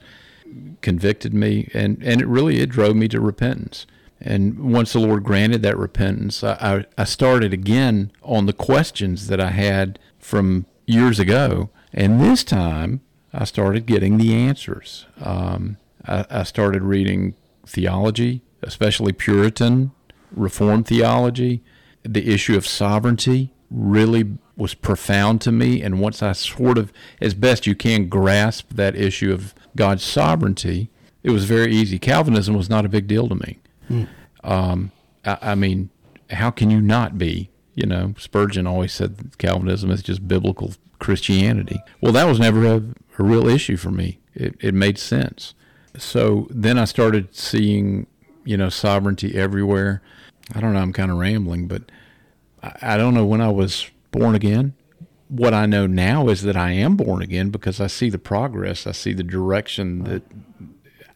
[0.81, 3.87] convicted me and, and it really it drove me to repentance.
[4.19, 9.39] And once the lord granted that repentance I, I, started again on the questions that
[9.39, 11.69] i had from years ago.
[11.93, 13.01] And this time
[13.33, 15.05] i started getting the answers.
[15.23, 17.35] Um, I, I started reading
[17.65, 19.91] theology especially puritan
[20.31, 21.63] reformed theology.
[22.03, 26.91] The issue of sovereignty really was profound to me and once i sort of
[27.21, 30.89] as best you can grasp that issue of God's sovereignty,
[31.23, 31.99] it was very easy.
[31.99, 33.59] Calvinism was not a big deal to me.
[34.43, 34.91] Um,
[35.25, 35.89] I, I, mean,
[36.29, 37.49] how can you not be?
[37.75, 41.79] You know, Spurgeon always said Calvinism is just biblical Christianity.
[42.01, 42.83] Well, that was never a,
[43.17, 44.19] a real issue for me.
[44.33, 45.53] It, it made sense.
[45.97, 48.07] So then I started seeing,
[48.43, 50.01] you know, sovereignty everywhere.
[50.53, 51.83] I don't know, I'm kind of rambling, but
[52.61, 54.73] I, I don't know when I was born again
[55.31, 58.85] what I know now is that I am born again because I see the progress.
[58.85, 60.23] I see the direction that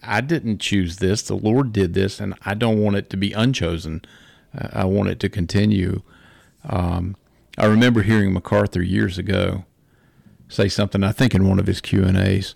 [0.02, 1.22] I didn't choose this.
[1.22, 4.04] The Lord did this, and I don't want it to be unchosen.
[4.58, 6.02] I want it to continue.
[6.64, 7.18] Um,
[7.58, 9.66] I remember hearing MacArthur years ago
[10.48, 11.04] say something.
[11.04, 12.56] I think in one of his Q and A's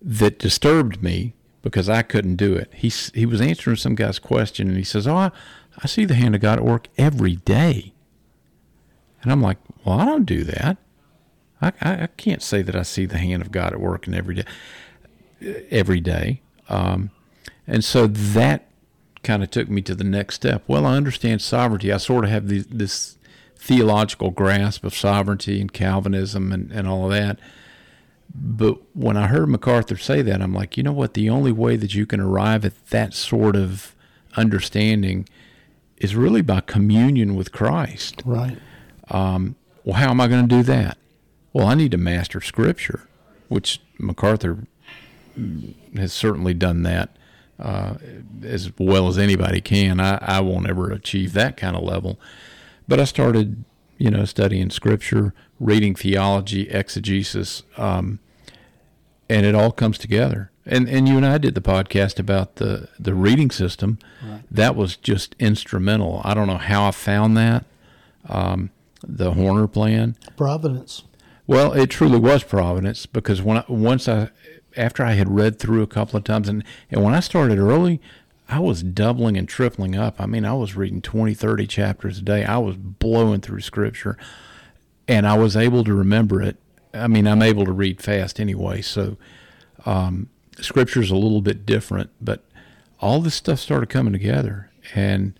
[0.00, 2.70] that disturbed me because I couldn't do it.
[2.72, 5.30] He he was answering some guy's question, and he says, "Oh, I,
[5.82, 7.92] I see the hand of God at work every day."
[9.22, 10.78] And I'm like, well, I don't do that.
[11.60, 14.14] I, I, I, can't say that I see the hand of God at work in
[14.14, 14.44] every day.
[15.70, 17.10] Every day, um,
[17.66, 18.68] and so that
[19.22, 20.62] kind of took me to the next step.
[20.66, 21.92] Well, I understand sovereignty.
[21.92, 23.16] I sort of have this
[23.56, 27.38] theological grasp of sovereignty and Calvinism and, and all of that.
[28.34, 31.14] But when I heard MacArthur say that, I'm like, you know what?
[31.14, 33.94] The only way that you can arrive at that sort of
[34.36, 35.28] understanding
[35.96, 38.22] is really by communion with Christ.
[38.24, 38.58] Right.
[39.10, 40.98] Um, well, how am I going to do that?
[41.52, 43.08] Well, I need to master Scripture,
[43.48, 44.66] which MacArthur
[45.96, 47.10] has certainly done that
[47.60, 47.94] uh,
[48.42, 50.00] as well as anybody can.
[50.00, 52.18] I, I won't ever achieve that kind of level.
[52.88, 53.64] But I started,
[53.98, 58.18] you know, studying scripture, reading theology, exegesis, um,
[59.28, 60.50] and it all comes together.
[60.66, 63.98] And and you and I did the podcast about the the reading system.
[64.22, 64.42] Right.
[64.50, 66.20] That was just instrumental.
[66.24, 67.64] I don't know how I found that.
[68.28, 68.70] Um,
[69.06, 70.16] the Horner plan.
[70.36, 71.04] Providence.
[71.46, 74.30] Well, it truly was providence because when I, once I
[74.76, 78.00] after I had read through a couple of times and and when I started early,
[78.48, 80.20] I was doubling and tripling up.
[80.20, 82.44] I mean, I was reading 20, 30 chapters a day.
[82.44, 84.16] I was blowing through scripture
[85.08, 86.56] and I was able to remember it.
[86.94, 89.16] I mean, I'm able to read fast anyway, so
[89.86, 90.28] um,
[90.60, 92.44] scripture is a little bit different, but
[93.00, 95.38] all this stuff started coming together and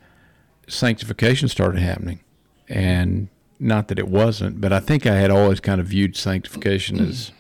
[0.69, 2.21] sanctification started happening.
[2.69, 3.29] And
[3.61, 7.31] not that it wasn't, but I think I had always kind of viewed sanctification as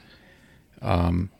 [0.82, 1.30] um,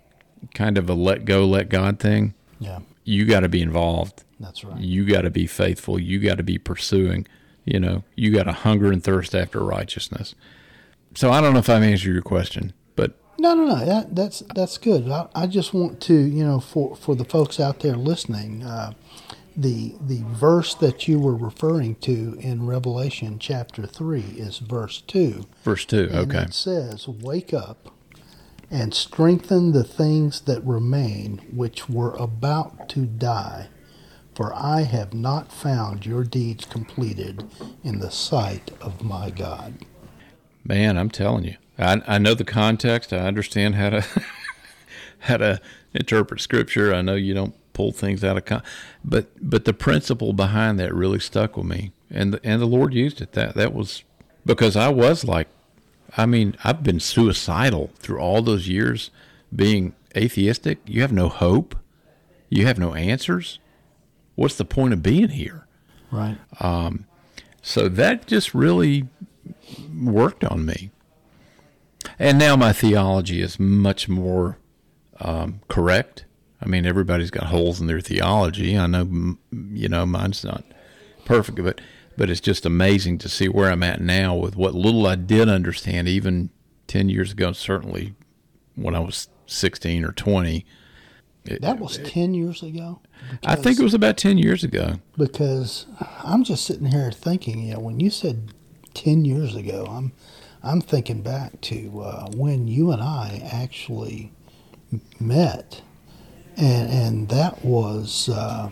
[0.54, 2.34] kind of a let go, let God thing.
[2.58, 4.24] Yeah, You got to be involved.
[4.38, 4.80] that's right.
[4.80, 5.98] You got to be faithful.
[5.98, 7.26] You got to be pursuing.
[7.64, 10.34] You know, you got to hunger and thirst after righteousness.
[11.14, 13.84] So I don't know if I've answered your question, but No, no, no.
[13.84, 15.08] That, that's that's good.
[15.10, 18.92] I, I just want to, you know, for for the folks out there listening, uh,
[19.56, 25.46] the the verse that you were referring to in Revelation chapter three is verse two.
[25.64, 26.08] verse two.
[26.10, 26.38] And Okay.
[26.38, 27.90] it says, Wake up
[28.70, 33.70] and strengthen the things that remain which were about to die,
[34.34, 37.44] for I have not found your deeds completed
[37.84, 39.74] in the sight of my God.
[40.64, 43.12] Man, I'm telling you, I, I know the context.
[43.12, 44.06] I understand how to
[45.20, 45.60] how to
[45.94, 46.94] interpret scripture.
[46.94, 48.62] I know you don't pull things out of con,
[49.02, 52.92] but but the principle behind that really stuck with me, and the, and the Lord
[52.92, 53.32] used it.
[53.32, 54.04] That that was
[54.44, 55.48] because I was like,
[56.16, 59.10] I mean, I've been suicidal through all those years
[59.54, 60.78] being atheistic.
[60.84, 61.74] You have no hope.
[62.50, 63.58] You have no answers.
[64.34, 65.66] What's the point of being here?
[66.10, 66.36] Right.
[67.62, 69.08] So that just really
[69.94, 70.90] worked on me.
[72.18, 74.58] And now my theology is much more
[75.20, 76.24] um, correct.
[76.62, 78.76] I mean, everybody's got holes in their theology.
[78.76, 79.36] I know,
[79.70, 80.64] you know, mine's not
[81.24, 81.80] perfect, but
[82.16, 85.48] but it's just amazing to see where I'm at now with what little I did
[85.48, 86.50] understand, even
[86.86, 87.52] ten years ago.
[87.52, 88.14] Certainly,
[88.74, 90.66] when I was sixteen or twenty,
[91.62, 93.00] That was 10 years ago?
[93.44, 95.00] I think it was about ten years ago.
[95.16, 95.86] because
[96.22, 98.52] I'm just sitting here thinking, you know, when you said
[98.94, 100.12] 10 years ago, I'm
[100.62, 104.30] I'm thinking back to uh, when you and I actually
[105.18, 105.80] met,
[106.56, 108.70] and and that was uh,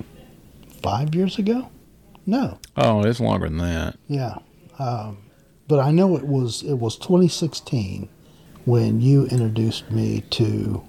[0.82, 1.68] five years ago.
[2.26, 3.96] No, Oh, it's longer than that.
[4.06, 4.34] yeah,
[4.78, 5.18] um,
[5.66, 8.08] but I know it was it was 2016
[8.66, 10.82] when you introduced me to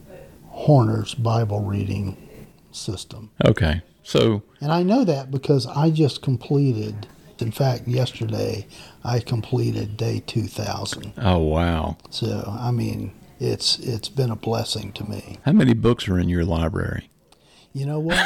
[0.47, 2.17] Horner's Bible reading
[2.71, 3.31] system.
[3.45, 7.07] Okay, so And I know that because I just completed,
[7.39, 8.67] in fact, yesterday,
[9.05, 11.13] I completed day 2000.
[11.19, 15.37] oh wow, So, I mean, it's it's been a blessing to me.
[15.45, 17.09] how many books are in your library?
[17.73, 18.17] You know what?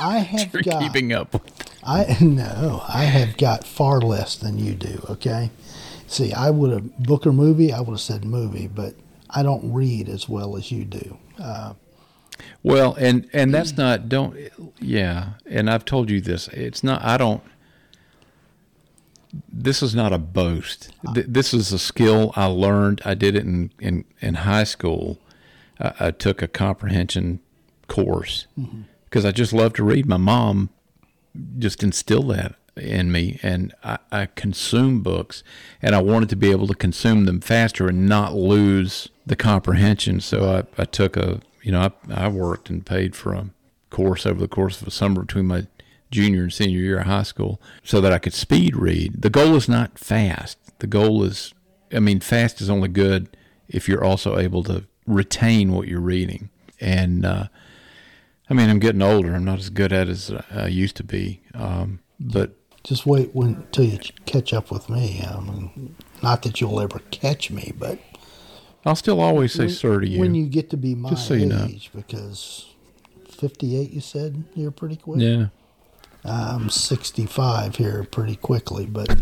[0.00, 1.42] I have You're got keeping up.
[1.84, 5.50] I no, I have got far less than you do, okay?
[6.06, 8.94] See, I would have book or movie, I would have said movie, but
[9.30, 11.18] I don't read as well as you do.
[11.38, 11.74] Uh,
[12.62, 14.36] Well, and and that's not don't
[14.80, 16.48] yeah, and I've told you this.
[16.48, 17.42] It's not I don't
[19.52, 20.90] this is not a boast.
[21.12, 23.02] This is a skill I learned.
[23.04, 25.18] I did it in in, in high school.
[25.80, 27.40] I, I took a comprehension
[27.88, 28.82] course mm-hmm.
[29.04, 30.06] because I just love to read.
[30.06, 30.70] My mom
[31.58, 35.42] just instilled that in me, and I, I consume books,
[35.82, 40.20] and I wanted to be able to consume them faster and not lose the comprehension.
[40.20, 43.50] So I, I took a, you know, I, I worked and paid for a
[43.90, 45.66] course over the course of a summer between my
[46.10, 49.22] junior and senior year of high school so that I could speed read.
[49.22, 50.58] The goal is not fast.
[50.78, 51.54] The goal is,
[51.92, 53.36] I mean, fast is only good
[53.68, 56.50] if you're also able to retain what you're reading.
[56.80, 57.48] And, uh,
[58.48, 59.34] I mean, I'm getting older.
[59.34, 61.42] I'm not as good at it as I used to be.
[61.54, 62.52] Um, but
[62.84, 65.22] just wait when, until you catch up with me.
[65.22, 67.98] I mean, not that you'll ever catch me, but
[68.86, 70.20] I'll still always say when, sir to you.
[70.20, 71.66] when you get to be my Just so you know.
[71.68, 72.74] age, because
[73.30, 75.20] 58, you said you're pretty quick.
[75.20, 75.46] yeah.
[76.24, 79.20] I'm 65 here pretty quickly, but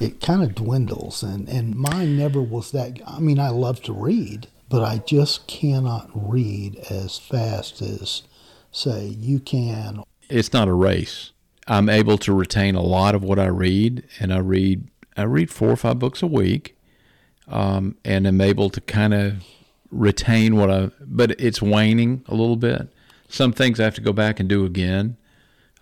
[0.00, 1.22] it kind of dwindles.
[1.22, 2.98] And, and mine never was that.
[3.06, 8.22] I mean, I love to read, but I just cannot read as fast as,
[8.70, 10.02] say, you can.
[10.28, 11.32] It's not a race.
[11.68, 15.50] I'm able to retain a lot of what I read, and I read I read
[15.50, 16.76] four or five books a week,
[17.48, 19.44] um, and I'm able to kind of
[19.90, 20.90] retain what I.
[21.00, 22.88] But it's waning a little bit.
[23.28, 25.16] Some things I have to go back and do again.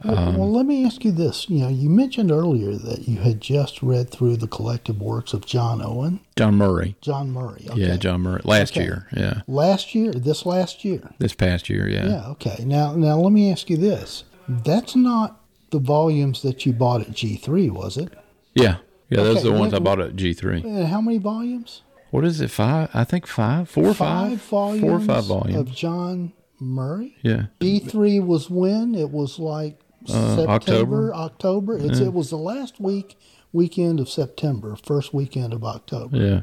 [0.05, 1.49] Well, um, well, let me ask you this.
[1.51, 5.45] You know, you mentioned earlier that you had just read through the collective works of
[5.45, 6.97] John Owen, John Murray.
[7.01, 7.67] John Murray.
[7.71, 7.81] Okay.
[7.81, 8.41] Yeah, John Murray.
[8.45, 8.85] Last Okay.
[8.85, 9.07] year.
[9.15, 9.43] Yeah.
[9.47, 11.11] Last year, this last year.
[11.19, 11.87] This past year.
[11.89, 12.07] Yeah.
[12.09, 12.27] Yeah.
[12.31, 12.65] Okay.
[12.65, 14.25] Now, now let me ask you this.
[14.49, 15.41] That's not
[15.71, 18.13] the volumes that you bought at G3, was it?
[18.55, 18.77] Yeah.
[19.11, 19.19] Yeah.
[19.23, 20.65] Those Okay, are the ones I bought at G3.
[20.65, 21.83] And how many volumes?
[22.11, 22.51] What is it?
[22.51, 22.89] Five?
[22.95, 25.71] I think five, four or five, volumes four or five volumes of.
[25.73, 27.17] John Murray.
[27.23, 27.47] Yeah.
[27.61, 28.95] G3 was when?
[28.97, 29.79] It was like
[30.09, 31.15] Uh, September, October.
[31.15, 31.79] October.
[31.79, 33.19] It's, It was the last week,
[33.53, 36.17] weekend of September, first weekend of October.
[36.17, 36.43] Yeah.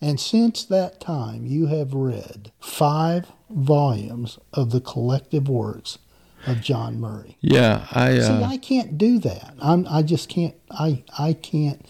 [0.00, 5.98] And since that time, you have read five volumes of the collective works
[6.46, 7.38] of John Murray.
[7.40, 7.86] Yeah.
[7.90, 8.18] I.
[8.18, 9.54] See, Uh, I can't do that.
[9.60, 9.86] I'm.
[9.88, 10.54] I just can't.
[10.70, 11.04] I.
[11.18, 11.86] I can't.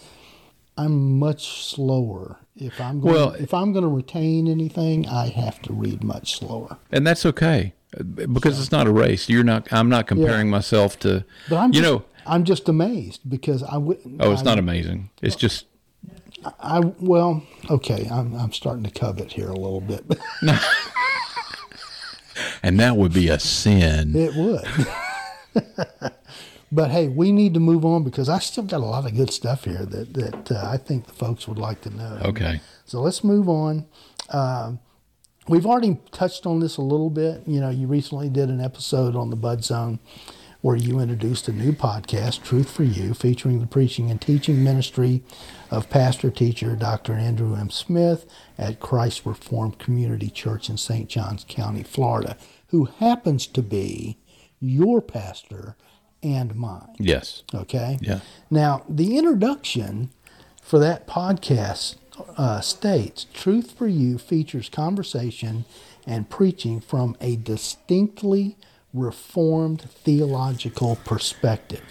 [0.77, 2.37] I'm much slower.
[2.57, 6.37] If I'm going, Well- if I'm going to retain anything, I have to read much
[6.37, 6.77] slower.
[6.91, 7.73] and that's okay
[8.15, 9.29] because it's not a race.
[9.29, 9.71] You're not.
[9.71, 11.25] I'm not comparing myself to.
[11.49, 11.73] But I'm.
[11.73, 12.05] you just, know.
[12.25, 14.21] I'm just amazed because I wouldn't.
[14.21, 15.09] Oh, it's I, not amazing.
[15.21, 15.65] It's just.
[16.59, 18.07] I well, okay.
[18.11, 18.35] I'm.
[18.35, 20.05] I'm starting to covet here a little bit.
[22.65, 24.15] And that would be a sin.
[24.15, 24.65] It would.
[26.71, 29.31] but hey, we need to move on because I still got a lot of good
[29.31, 32.19] stuff here that that uh, I think the folks would like to know.
[32.25, 32.61] Okay.
[32.85, 33.85] So let's move on.
[34.29, 34.79] Um
[35.47, 37.43] we've already touched on this a little bit.
[37.45, 39.99] You know, you recently did an episode on the Bud Zone
[40.61, 45.23] where you introduced a new podcast, Truth for You, featuring the preaching and teaching ministry
[45.69, 47.13] of pastor teacher Dr.
[47.13, 47.69] Andrew M.
[47.69, 48.25] Smith
[48.57, 51.07] at Christ Reformed Community Church in St.
[51.07, 52.35] Johns County, Florida,
[52.69, 54.17] who happens to be
[54.59, 55.75] your pastor
[56.23, 56.95] and mine.
[56.97, 57.43] Yes.
[57.53, 57.99] Okay.
[58.01, 58.21] Yeah.
[58.49, 60.09] Now, the introduction
[60.63, 61.97] for that podcast
[62.37, 65.65] uh, states Truth for You features conversation
[66.07, 68.57] and preaching from a distinctly
[68.93, 71.83] reformed theological perspective.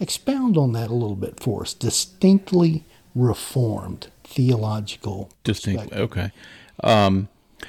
[0.00, 1.74] Expound on that a little bit for us.
[1.74, 5.90] Distinctly reformed theological Distinct.
[5.90, 6.10] perspective.
[6.10, 6.30] Okay.
[6.82, 7.28] Um,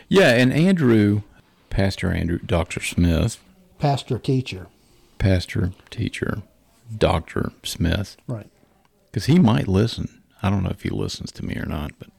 [0.10, 1.22] yeah, and Andrew,
[1.70, 2.80] Pastor Andrew, Dr.
[2.82, 3.40] Smith,
[3.80, 4.68] Pastor teacher.
[5.18, 6.42] pastor, teacher,
[6.98, 7.52] Dr.
[7.64, 8.50] Smith, Right.
[9.12, 10.22] because he might listen.
[10.44, 12.10] I don't know if he listens to me or not, but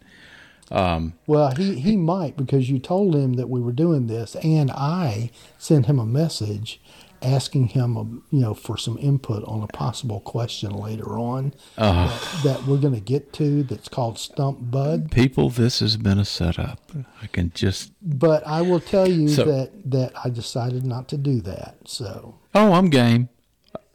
[1.26, 5.30] Well, he, he might because you told him that we were doing this, and I
[5.58, 6.80] sent him a message
[7.22, 12.40] asking him, um, you know, for some input on a possible question later on that,
[12.44, 13.62] that we're going to get to.
[13.62, 15.10] That's called Stump Bud.
[15.10, 16.80] people, this has been a setup.
[17.22, 21.16] I can just, But I will tell you So- that that I decided not to
[21.16, 21.76] do that.
[21.86, 23.28] So oh, I'm game.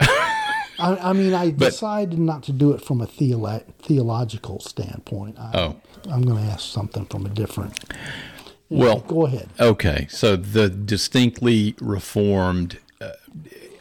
[0.80, 5.38] I, I mean, I decided not to do it from a theolo- theological standpoint.
[5.38, 5.76] I, Oh.
[6.10, 7.78] I'm going to ask something from a different.
[8.70, 9.48] Well, Go ahead.
[9.58, 12.78] Okay, so the distinctly reformed.
[13.00, 13.10] Uh,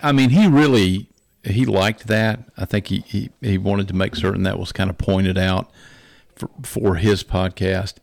[0.01, 1.07] I mean, he really
[1.43, 2.39] he liked that.
[2.57, 5.69] I think he, he he wanted to make certain that was kind of pointed out
[6.35, 7.95] for, for his podcast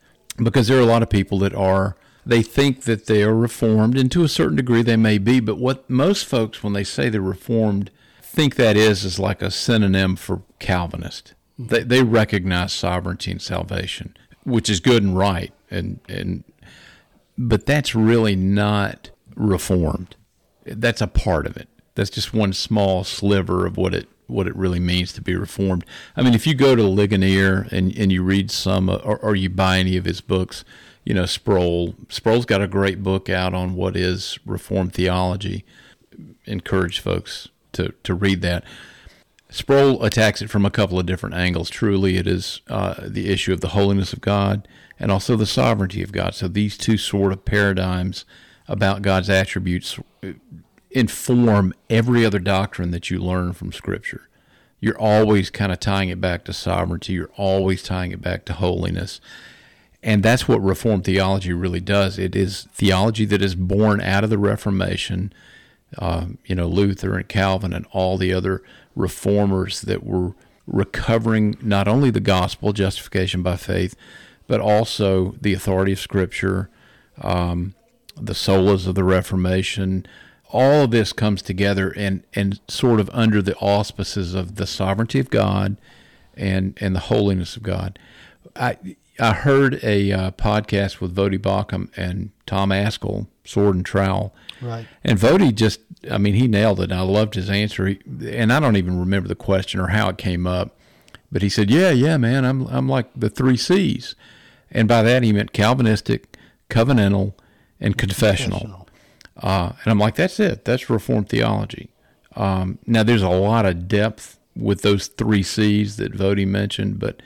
[0.43, 3.99] because there are a lot of people that are they think that they are reformed,
[3.99, 5.41] and to a certain degree they may be.
[5.41, 7.91] But what most folks, when they say they're reformed,
[8.37, 11.35] think that is is like a synonym for Calvinist.
[11.57, 11.67] Hmm.
[11.67, 16.45] They they recognize sovereignty and salvation, which is good and right, and and
[17.37, 20.15] but that's really not reformed.
[20.65, 21.69] That's a part of it.
[21.95, 25.85] That's just one small sliver of what it what it really means to be reformed.
[26.17, 29.49] I mean, if you go to Ligonier and and you read some or, or you
[29.49, 30.63] buy any of his books,
[31.05, 31.95] you know Sproul.
[32.11, 35.65] Sproul's got a great book out on what is reformed theology.
[36.45, 38.65] Encourage folks to to read that.
[39.49, 41.71] Sproul attacks it from a couple of different angles.
[41.71, 44.67] Truly, it is uh, the issue of the holiness of God
[44.99, 46.35] and also the sovereignty of God.
[46.35, 48.25] So these two sort of paradigms
[48.67, 50.33] about God's attributes uh,
[50.91, 54.29] inform every other doctrine that you learn from Scripture.
[54.81, 57.13] You're always kind of tying it back to sovereignty.
[57.13, 59.21] You're always tying it back to holiness.
[60.03, 62.19] And that's what Reformed theology really does.
[62.19, 65.33] It is theology that is born out of the Reformation,
[65.99, 68.63] um, you know, Luther and Calvin and all the other
[68.95, 70.35] reformers that were
[70.67, 73.95] recovering not only the gospel, justification by faith,
[74.47, 76.69] but also the authority of Scripture,
[77.21, 77.75] um,
[78.17, 80.07] the solas of the Reformation.
[80.53, 85.19] All of this comes together and, and sort of under the auspices of the sovereignty
[85.19, 85.77] of God
[86.35, 87.99] and, and the holiness of God.
[88.55, 88.79] I
[89.19, 94.87] I heard a uh, podcast with Voddie Baucham and Tom Ascol, Sword and Trowel, Right.
[95.05, 95.81] and Voddie just,
[96.11, 96.91] I mean, he nailed it.
[96.93, 97.87] I loved his answer.
[97.87, 100.77] He, and I don't even remember the question or how it came up,
[101.31, 104.15] but he said, "Yeah, yeah, man, I'm I'm like the three C's,"
[104.71, 106.37] and by that he meant Calvinistic,
[106.71, 107.35] covenantal,
[107.81, 108.61] and confessional.
[108.61, 108.89] Confessional.
[109.37, 110.65] Uh, and I'm like, that's it.
[110.65, 111.91] That's Reformed theology.
[112.35, 117.21] Um, now, there's a lot of depth with those three C's that Voddie mentioned, but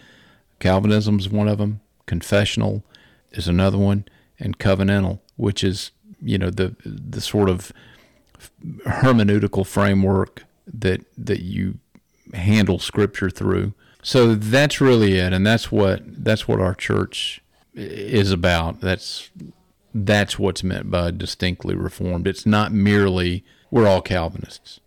[0.58, 1.80] Calvinism is one of them.
[2.06, 2.82] Confessional
[3.32, 4.04] is another one,
[4.38, 7.72] and covenantal, which is you know the the sort of
[8.86, 11.78] hermeneutical framework that that you
[12.34, 13.74] handle Scripture through.
[14.02, 17.42] So that's really it, and that's what that's what our church
[17.74, 18.80] is about.
[18.80, 19.30] That's
[19.94, 22.26] that's what's meant by distinctly reformed.
[22.26, 24.80] It's not merely we're all Calvinists.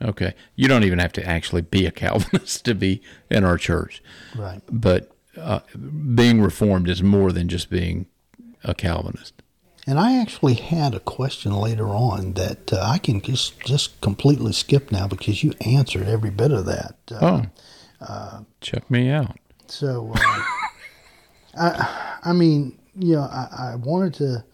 [0.00, 4.02] Okay, you don't even have to actually be a Calvinist to be in our church.
[4.36, 4.60] Right.
[4.70, 5.60] But uh,
[6.14, 8.06] being reformed is more than just being
[8.64, 9.37] a Calvinist.
[9.88, 14.52] And I actually had a question later on that uh, I can just just completely
[14.52, 16.96] skip now because you answered every bit of that.
[17.10, 17.16] Uh,
[18.06, 19.38] oh, check me out.
[19.66, 20.44] So, uh,
[21.58, 24.44] I I mean, you know, I, I wanted to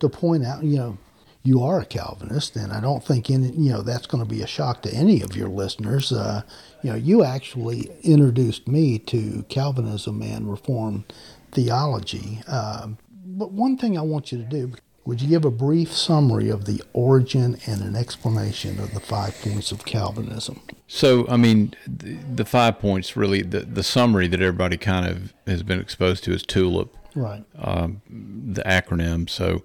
[0.00, 0.98] to point out, you know,
[1.42, 4.42] you are a Calvinist, and I don't think any, you know that's going to be
[4.42, 6.12] a shock to any of your listeners.
[6.12, 6.42] Uh,
[6.82, 11.10] you know, you actually introduced me to Calvinism and Reformed
[11.50, 12.42] theology.
[12.46, 12.98] Um,
[13.38, 14.72] but one thing I want you to do,
[15.04, 19.34] would you give a brief summary of the origin and an explanation of the five
[19.40, 20.60] points of Calvinism?
[20.86, 25.34] So, I mean, the, the five points really, the, the summary that everybody kind of
[25.46, 27.44] has been exposed to is TULIP, Right.
[27.58, 29.28] um, the acronym.
[29.28, 29.64] So,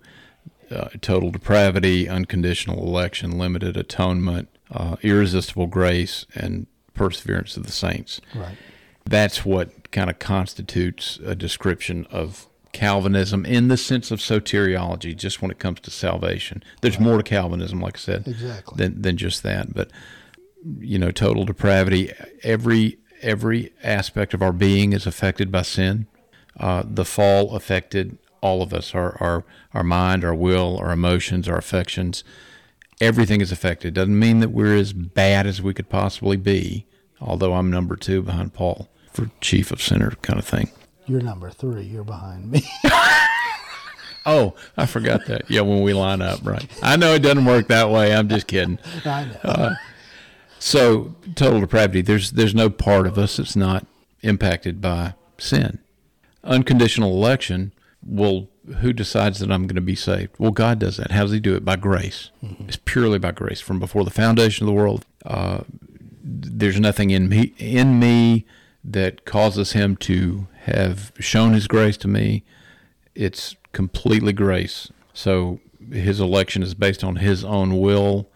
[0.72, 8.20] uh, total depravity, unconditional election, limited atonement, uh, irresistible grace, and perseverance of the saints.
[8.36, 8.57] Right.
[9.05, 15.41] That's what kind of constitutes a description of Calvinism in the sense of soteriology, just
[15.41, 16.63] when it comes to salvation.
[16.82, 18.76] There's more to Calvinism, like I said, Exactly.
[18.78, 19.74] than, than just that.
[19.74, 19.91] But,
[20.80, 22.11] you know, total depravity,
[22.43, 26.07] every, every aspect of our being is affected by sin.
[26.59, 29.43] Uh, the fall affected all of us, our, our,
[29.74, 32.24] our mind, our will, our emotions, our affections.
[32.99, 33.93] Everything is affected.
[33.93, 36.86] Doesn't mean that we're as bad as we could possibly be,
[37.22, 40.70] although I'm number two behind Paul for chief of sinner kind of thing.
[41.07, 41.83] You're number three.
[41.83, 42.63] You're behind me.
[44.29, 45.49] Oh, I forgot that.
[45.49, 46.69] Yeah, when we line up, right.
[46.83, 48.13] I know it doesn't work that way.
[48.13, 48.77] I'm just kidding.
[49.05, 49.75] I know.
[50.59, 53.87] So, total depravity, there's there's no part of us that's not
[54.21, 55.79] impacted by sin.
[56.43, 57.71] Unconditional election,
[58.05, 58.49] well,
[58.79, 60.31] who decides that I'm going to be saved?
[60.37, 61.11] Well, God does that.
[61.11, 61.63] How does He do it?
[61.63, 62.29] By grace.
[62.67, 63.61] It's purely by grace.
[63.61, 65.61] From before the foundation of the world, uh,
[66.21, 68.45] there's nothing in me in me
[68.88, 72.43] that causes Him to have shown His grace to me.
[73.13, 74.91] It's completely grace.
[75.13, 75.59] So
[75.91, 78.29] His election is based on His own will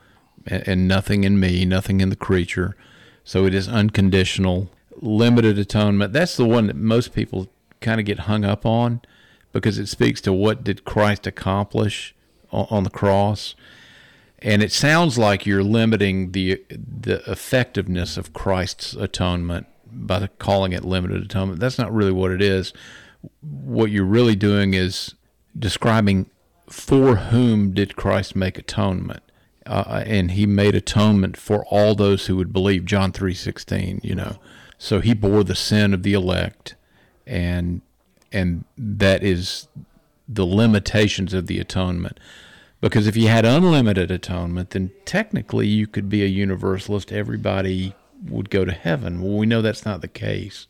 [0.46, 2.76] and, nothing in me, nothing in the creature.
[3.24, 6.14] So it is unconditional, limited atonement.
[6.14, 7.48] That's the one that most people
[7.80, 9.02] kind of get hung up on
[9.52, 12.16] because it speaks to what did Christ accomplish
[12.52, 13.56] on the cross.
[14.40, 20.86] And it sounds like you're limiting the the effectiveness of Christ's atonement by calling it
[20.86, 21.60] limited atonement.
[21.60, 22.74] That's not really what it is.
[23.42, 25.16] What you're really doing is
[25.58, 26.30] describing
[26.70, 29.24] for whom did Christ make atonement
[29.66, 32.86] uh, and he made atonement for all those who would believe.
[32.86, 34.38] John three sixteen, you know.
[34.78, 36.76] So he bore the sin of the elect,
[37.28, 37.82] and
[38.32, 39.68] and that is
[40.28, 42.20] the limitations of the atonement.
[42.80, 47.12] Because if you had unlimited atonement, then technically you could be a universalist.
[47.12, 47.94] Everybody
[48.28, 49.22] would go to heaven.
[49.22, 50.68] Well, we know that's not the case.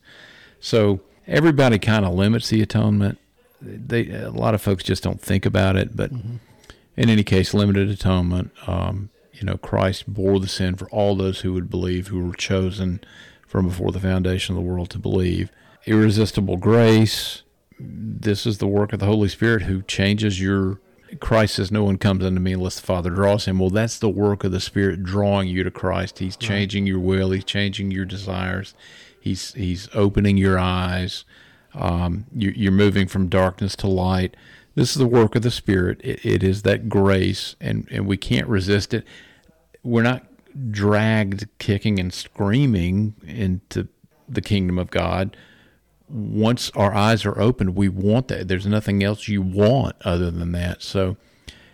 [0.59, 3.17] So everybody kind of limits the atonement.
[3.61, 7.89] They a lot of folks just don't think about it, but in any case, limited
[7.89, 8.51] atonement.
[8.67, 12.35] Um, you know, Christ bore the sin for all those who would believe, who were
[12.35, 13.01] chosen
[13.47, 15.51] from before the foundation of the world to believe.
[15.85, 17.43] Irresistible grace.
[17.79, 20.79] This is the work of the Holy Spirit who changes your.
[21.19, 23.59] Christ says, No one comes unto me unless the Father draws him.
[23.59, 26.19] Well, that's the work of the Spirit drawing you to Christ.
[26.19, 28.73] He's changing your will, He's changing your desires,
[29.19, 31.25] He's, he's opening your eyes.
[31.73, 34.35] Um, you, you're moving from darkness to light.
[34.75, 36.01] This is the work of the Spirit.
[36.03, 39.05] It, it is that grace, and, and we can't resist it.
[39.83, 40.25] We're not
[40.69, 43.87] dragged kicking and screaming into
[44.27, 45.35] the kingdom of God.
[46.11, 48.47] Once our eyes are opened, we want that.
[48.47, 50.81] There's nothing else you want other than that.
[50.81, 51.17] So,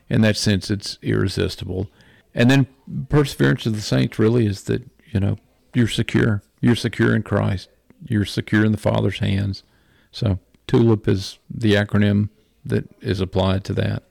[0.10, 1.90] in that sense, it's irresistible.
[2.34, 2.68] And then
[3.10, 5.38] perseverance of the saints really is that, you know,
[5.74, 6.44] you're secure.
[6.62, 7.70] You're secure in Christ.
[8.06, 9.64] You're secure in the Father's hands.
[10.12, 12.30] So, TULIP is the acronym
[12.66, 14.04] that is applied to that.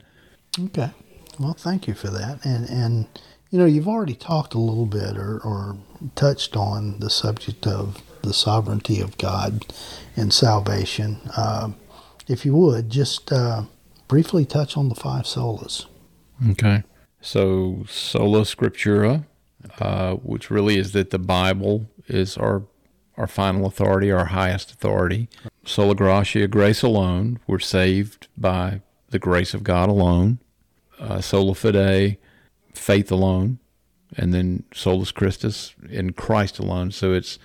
[0.58, 0.90] Okay.
[1.38, 2.44] Well, thank you for that.
[2.44, 3.06] And and
[3.50, 5.76] you know, you've already talked a little bit or, or
[6.14, 9.64] touched on the subject of the sovereignty of God
[10.16, 11.20] and salvation.
[11.36, 11.70] Uh,
[12.28, 13.62] if you would, just uh,
[14.08, 15.86] briefly touch on the five solas.
[16.50, 16.82] Okay.
[17.20, 19.24] So, sola scriptura,
[19.80, 22.62] uh, which really is that the Bible is our
[23.16, 25.28] our final authority, our highest authority.
[25.64, 27.38] Sola gratia, grace alone.
[27.46, 30.38] We're saved by the grace of God alone.
[30.98, 32.18] Uh, sola fide,
[32.74, 33.58] faith alone,
[34.16, 36.90] and then solus Christus in Christ alone.
[36.90, 37.38] So it's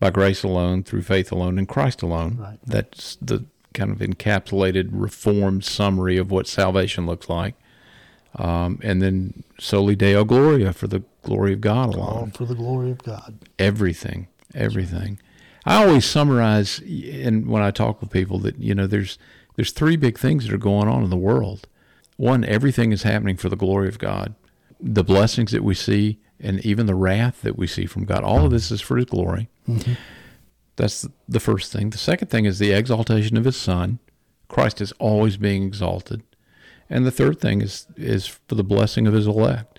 [0.00, 2.36] by grace alone, through faith alone, in Christ alone.
[2.38, 2.58] Right.
[2.66, 3.44] That's the
[3.74, 7.54] kind of encapsulated, reformed summary of what salvation looks like.
[8.36, 12.54] Um, and then soli Deo Gloria for the glory of God alone All for the
[12.54, 13.38] glory of God.
[13.58, 15.18] everything, everything.
[15.64, 19.18] I always summarize, and when I talk with people, that you know, there's
[19.56, 21.66] there's three big things that are going on in the world.
[22.16, 24.34] One, everything is happening for the glory of God.
[24.80, 28.44] The blessings that we see, and even the wrath that we see from God, all
[28.44, 29.48] of this is for His glory.
[29.68, 29.92] Mm-hmm.
[30.76, 31.90] That's the first thing.
[31.90, 33.98] The second thing is the exaltation of His Son.
[34.48, 36.22] Christ is always being exalted,
[36.88, 39.78] and the third thing is is for the blessing of His elect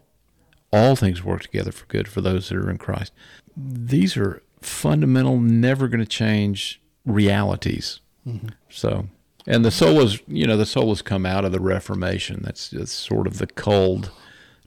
[0.71, 3.13] all things work together for good for those that are in Christ.
[3.55, 7.99] These are fundamental, never going to change realities.
[8.27, 8.49] Mm-hmm.
[8.69, 9.07] So,
[9.47, 12.41] and the solas, you know, the solas come out of the Reformation.
[12.43, 14.11] That's just sort of the cold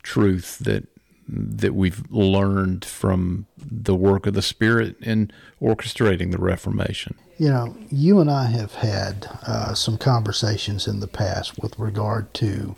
[0.03, 0.89] truth that
[1.29, 7.17] that we've learned from the work of the Spirit in orchestrating the Reformation.
[7.39, 12.33] You know, you and I have had uh, some conversations in the past with regard
[12.35, 12.77] to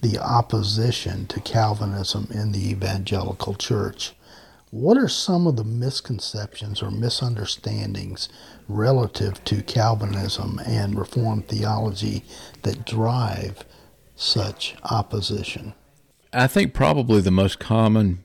[0.00, 4.12] the opposition to Calvinism in the evangelical church.
[4.70, 8.28] What are some of the misconceptions or misunderstandings
[8.68, 12.24] relative to Calvinism and Reformed theology
[12.62, 13.64] that drive
[14.16, 15.74] such opposition?
[16.32, 18.24] I think probably the most common,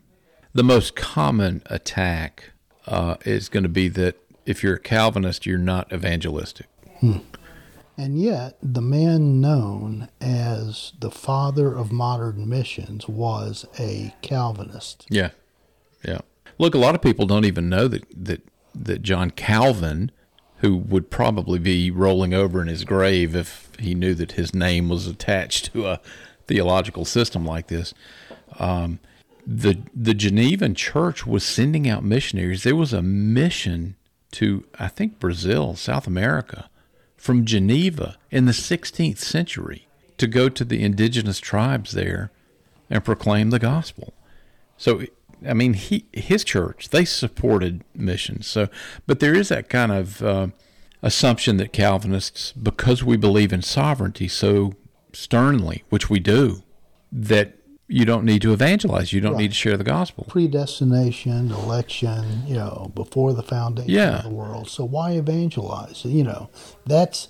[0.54, 2.52] the most common attack
[2.86, 6.68] uh, is going to be that if you're a Calvinist, you're not evangelistic.
[8.00, 15.08] And yet, the man known as the father of modern missions was a Calvinist.
[15.10, 15.32] Yeah,
[16.06, 16.20] yeah.
[16.60, 18.42] Look, a lot of people don't even know that that
[18.76, 20.12] that John Calvin,
[20.58, 24.90] who would probably be rolling over in his grave if he knew that his name
[24.90, 26.00] was attached to a
[26.48, 27.94] theological system like this.
[28.60, 29.00] Um,
[29.46, 32.64] the the Genevan Church was sending out missionaries.
[32.64, 33.96] There was a mission
[34.32, 36.70] to I think Brazil, South America,
[37.16, 39.88] from Geneva in the 16th century
[40.18, 42.32] to go to the indigenous tribes there
[42.90, 44.14] and proclaim the gospel.
[44.78, 45.04] So
[45.48, 48.48] I mean, he his church they supported missions.
[48.48, 48.68] So,
[49.06, 50.48] but there is that kind of uh,
[51.02, 54.74] assumption that Calvinists, because we believe in sovereignty so
[55.18, 56.64] sternly, which we do,
[57.12, 57.54] that
[57.88, 59.14] you don't need to evangelize.
[59.14, 59.44] You don't Right.
[59.44, 60.26] need to share the gospel.
[60.28, 64.18] Predestination, election, you know, before the foundation Yeah.
[64.18, 64.70] of the world.
[64.70, 66.04] So why evangelize?
[66.04, 66.50] You know,
[66.86, 67.30] that's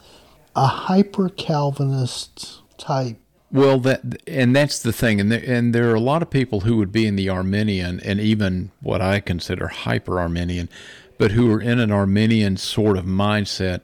[0.55, 3.17] a hyper Calvinist type.
[3.51, 6.61] Well, that and that's the thing, and there, and there are a lot of people
[6.61, 10.67] who would be in the Arminian and even what I consider hyper Arminian,
[11.17, 13.81] but who are in an Arminian sort of mindset.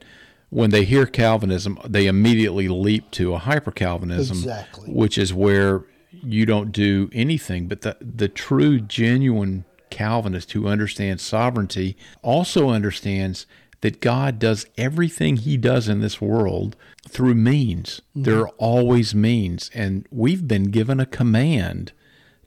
[0.54, 4.88] When they hear Calvinism, they immediately leap to a hyper Calvinism, Exactly.
[4.92, 5.82] which is where
[6.22, 7.66] you don't do anything.
[7.66, 13.46] But the the true, genuine Calvinist who understands sovereignty also understands
[13.80, 16.76] that God does everything he does in this world
[17.08, 18.00] through means.
[18.14, 21.92] There are always means, and we've been given a command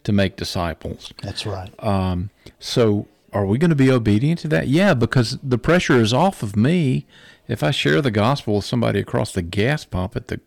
[0.05, 1.13] to make disciples.
[1.21, 1.71] That's right.
[1.83, 4.67] Um, so, are we going to be obedient to that?
[4.67, 7.05] Yeah, because the pressure is off of me.
[7.47, 10.39] If I share the gospel with somebody across the gas pump at the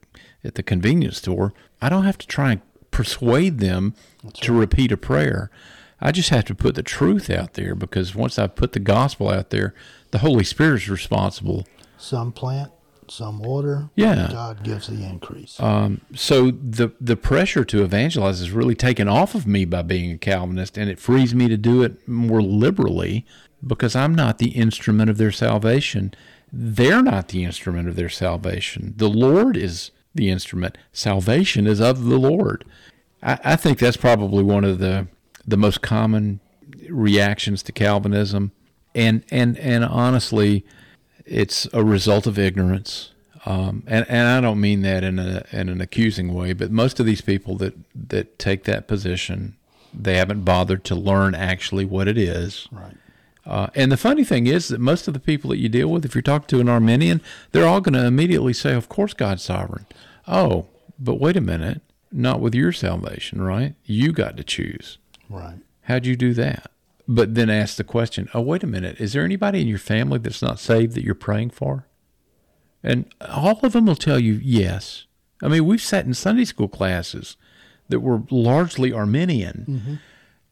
[0.43, 3.95] at the convenience store, I don't have to try and persuade them
[4.35, 5.51] to repeat a prayer.
[6.01, 9.29] I just have to put the truth out there because once I put the gospel
[9.29, 9.75] out there,
[10.13, 11.67] the Holy Spirit is responsible.
[11.99, 12.73] Some plant,
[13.09, 13.91] some water.
[13.97, 14.29] Yeah.
[14.33, 15.61] God gives the increase.
[15.61, 20.11] Um, so the the pressure to evangelize is really taken off of me by being
[20.11, 23.27] a Calvinist, and it frees me to do it more liberally
[23.67, 26.15] because I'm not the instrument of their salvation.
[26.53, 28.95] They're not the instrument of their salvation.
[28.97, 30.77] The Lord is the instrument.
[30.93, 32.65] Salvation is of the Lord.
[33.23, 35.07] I, I think that's probably one of the
[35.47, 36.41] the most common
[36.89, 38.53] reactions to Calvinism,
[38.95, 40.65] and and and honestly,
[41.25, 43.13] it's a result of ignorance.
[43.47, 47.01] Um, and and I don't mean that in a in an accusing way, but most
[47.01, 49.57] of these people that that take that position,
[49.95, 52.69] they haven't bothered to learn actually what it is.
[52.71, 52.97] right.
[53.47, 56.05] Uh, and the funny thing is that most of the people that you deal with,
[56.05, 57.21] if you're talking to an Arminian,
[57.53, 59.87] they're all going to immediately say, "Of course, God's sovereign."
[60.29, 60.67] Oh,
[60.99, 61.81] but wait a minute,
[62.13, 63.75] not with your salvation, right?
[63.85, 64.99] You got to choose.
[65.29, 65.59] Right.
[65.83, 66.71] How'd you do that?
[67.09, 70.19] But then ask the question, oh, wait a minute, is there anybody in your family
[70.19, 71.87] that's not saved that you're praying for?
[72.85, 75.07] And all of them will tell you yes.
[75.43, 77.37] I mean, we've sat in Sunday school classes
[77.89, 79.99] that were largely Arminian,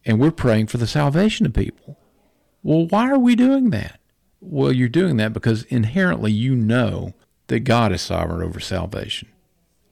[0.05, 1.97] and we're praying for the salvation of people.
[2.63, 3.99] Well, why are we doing that?
[4.41, 7.13] Well, you're doing that because inherently you know
[7.47, 9.29] that God is sovereign over salvation.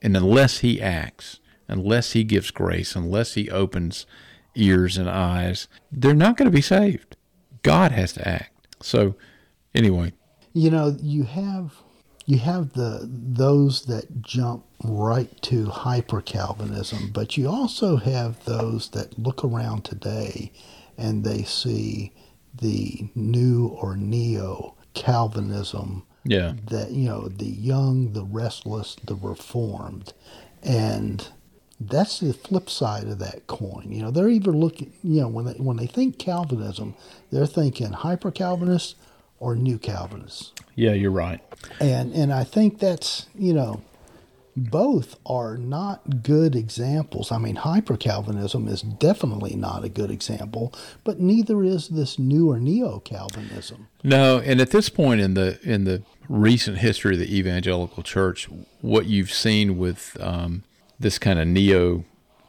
[0.01, 4.05] And unless He acts, unless He gives grace, unless He opens
[4.55, 7.15] ears and eyes, they're not going to be saved.
[7.63, 8.67] God has to act.
[8.81, 9.15] So,
[9.73, 10.13] anyway,
[10.53, 11.73] You know, you have
[12.25, 18.89] you have the those that jump right to hyper Calvinism, but you also have those
[18.89, 20.51] that look around today
[20.97, 22.11] and they see
[22.59, 30.13] the new or neo Calvinism yeah, that you know the young, the restless, the reformed,
[30.61, 31.29] and
[31.79, 33.87] that's the flip side of that coin.
[33.91, 36.95] You know, they're either looking, you know, when they when they think Calvinism,
[37.31, 38.95] they're thinking hyper Calvinists
[39.39, 41.41] or new Calvinists, yeah, you're right.
[41.79, 43.81] and and I think that's you know.
[44.59, 47.31] Both are not good examples.
[47.31, 52.49] I mean, hyper Calvinism is definitely not a good example, but neither is this new
[52.49, 53.87] or neo Calvinism.
[54.03, 58.49] No, and at this point in the in the recent history of the evangelical church,
[58.81, 60.63] what you've seen with um,
[60.99, 62.03] this kind of neo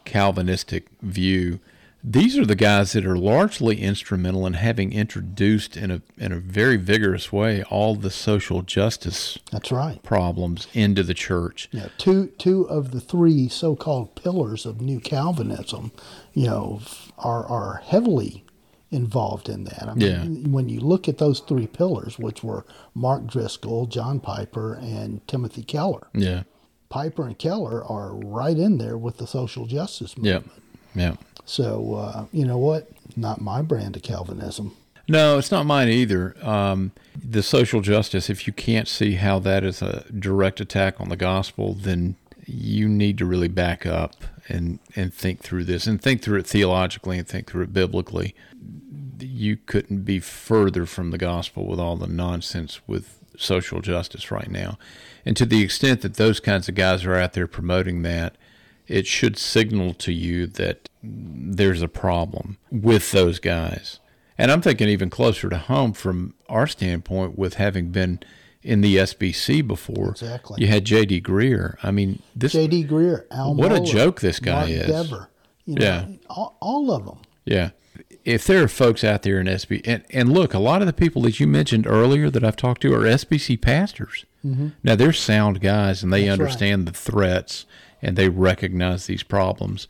[0.06, 1.60] Calvinistic view,
[2.04, 6.38] these are the guys that are largely instrumental in having introduced in a in a
[6.38, 10.00] very vigorous way all the social justice That's right.
[10.02, 11.68] problems into the church.
[11.72, 15.90] Yeah, two two of the three so-called pillars of New Calvinism,
[16.34, 16.80] you know,
[17.18, 18.44] are are heavily
[18.90, 19.86] involved in that.
[19.88, 24.74] I mean, when you look at those three pillars, which were Mark Driscoll, John Piper,
[24.74, 26.44] and Timothy Keller, Yeah,
[26.88, 30.46] Piper and Keller are right in there with the social justice movement.
[30.46, 30.62] yeah,
[30.94, 31.16] yeah.
[31.44, 32.88] So uh, you know what?
[33.16, 34.76] Not my brand of Calvinism.
[35.08, 36.36] No, it's not mine either.
[36.42, 41.08] Um, the social justice, if you can't see how that is a direct attack on
[41.08, 44.16] the gospel, then you need to really back up
[44.48, 48.34] and, and think through this and think through it theologically and think through it biblically.
[49.18, 54.50] You couldn't be further from the gospel with all the nonsense with social justice right
[54.50, 54.78] now.
[55.24, 58.36] And to the extent that those kinds of guys are out there promoting that,
[58.88, 64.00] it should signal to you that there's a problem with those guys.
[64.36, 68.20] And I'm thinking even closer to home from our standpoint with having been
[68.62, 70.10] in the SBC before.
[70.10, 70.60] Exactly.
[70.60, 71.20] You had J.D.
[71.22, 71.76] Greear.
[71.82, 72.84] I mean, this J.D.
[72.84, 74.86] Greear, Al What a joke this guy Mark is.
[74.86, 75.28] Dever,
[75.64, 76.06] you know, Yeah.
[76.28, 77.18] all, all of them.
[77.44, 77.70] Yeah.
[78.24, 80.92] If there are folks out there in SB, and, and look, a lot of the
[80.92, 84.24] people that you mentioned earlier that I've talked to are SBC pastors.
[84.44, 84.68] Mm-hmm.
[84.82, 86.44] Now, they're sound guys and they That's right.
[86.44, 87.64] understand the threats
[88.02, 89.88] and they recognize these problems.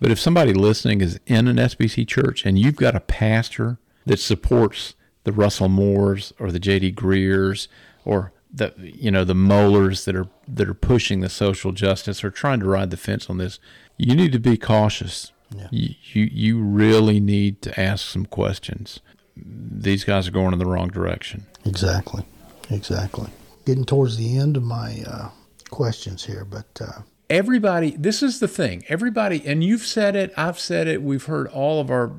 [0.00, 4.18] But if somebody listening is in an SBC church and you've got a pastor that
[4.18, 4.94] supports
[5.24, 6.92] the Russell Moores or the J.D.
[6.92, 7.68] Greears
[8.04, 12.30] or the you know the Mohlers that are that are pushing the social justice or
[12.30, 13.58] trying to ride the fence on this,
[13.96, 15.32] you need to be cautious.
[15.70, 19.00] You, you you really need to ask some questions.
[19.36, 21.46] These guys are going in the wrong direction.
[21.64, 22.24] Exactly.
[22.70, 23.28] Exactly.
[23.64, 25.30] Getting towards the end of my uh,
[25.70, 30.58] questions here, but uh, everybody this is the thing everybody and you've said it i've
[30.60, 32.12] said it we've heard all of our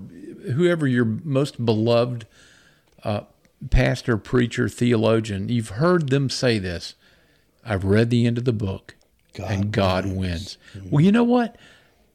[0.54, 2.26] whoever your most beloved
[3.04, 3.22] uh,
[3.70, 6.96] pastor preacher theologian you've heard them say this.
[7.66, 8.96] I've read the end of the book
[9.34, 10.58] God and god wins.
[10.90, 11.58] well you know what?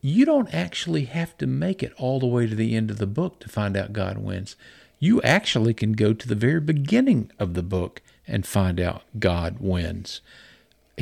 [0.01, 3.07] You don't actually have to make it all the way to the end of the
[3.07, 4.57] book to find out god wins.
[4.99, 9.57] You actually can go to the very beginning of the book and find out god
[9.61, 10.21] wins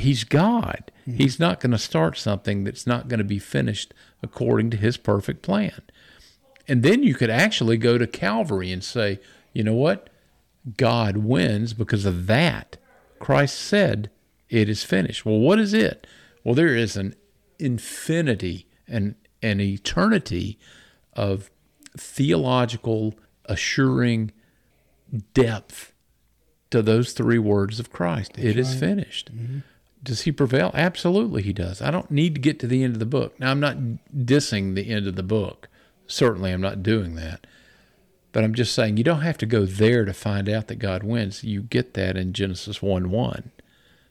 [0.00, 0.90] he's God.
[1.06, 1.18] Mm-hmm.
[1.18, 4.96] He's not going to start something that's not going to be finished according to his
[4.96, 5.82] perfect plan.
[6.68, 9.18] And then you could actually go to Calvary and say,
[9.52, 10.08] you know what?
[10.76, 12.76] God wins because of that.
[13.18, 14.10] Christ said,
[14.48, 15.24] it is finished.
[15.24, 16.06] Well, what is it?
[16.44, 17.14] Well, there is an
[17.58, 20.58] infinity and an eternity
[21.14, 21.50] of
[21.96, 23.14] theological
[23.46, 24.32] assuring
[25.34, 25.92] depth
[26.70, 28.38] to those three words of Christ.
[28.38, 29.34] It is finished.
[29.34, 29.58] Mm-hmm.
[30.02, 30.70] Does he prevail?
[30.74, 31.82] Absolutely, he does.
[31.82, 33.38] I don't need to get to the end of the book.
[33.38, 33.76] Now, I'm not
[34.16, 35.68] dissing the end of the book.
[36.06, 37.46] Certainly, I'm not doing that.
[38.32, 41.02] But I'm just saying you don't have to go there to find out that God
[41.02, 41.44] wins.
[41.44, 43.50] You get that in Genesis 1 1.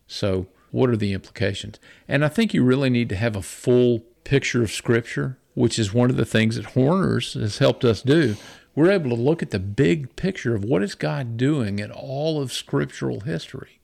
[0.07, 1.79] So, what are the implications?
[2.07, 5.93] And I think you really need to have a full picture of Scripture, which is
[5.93, 8.35] one of the things that Horners has helped us do.
[8.75, 12.41] We're able to look at the big picture of what is God doing in all
[12.41, 13.78] of scriptural history.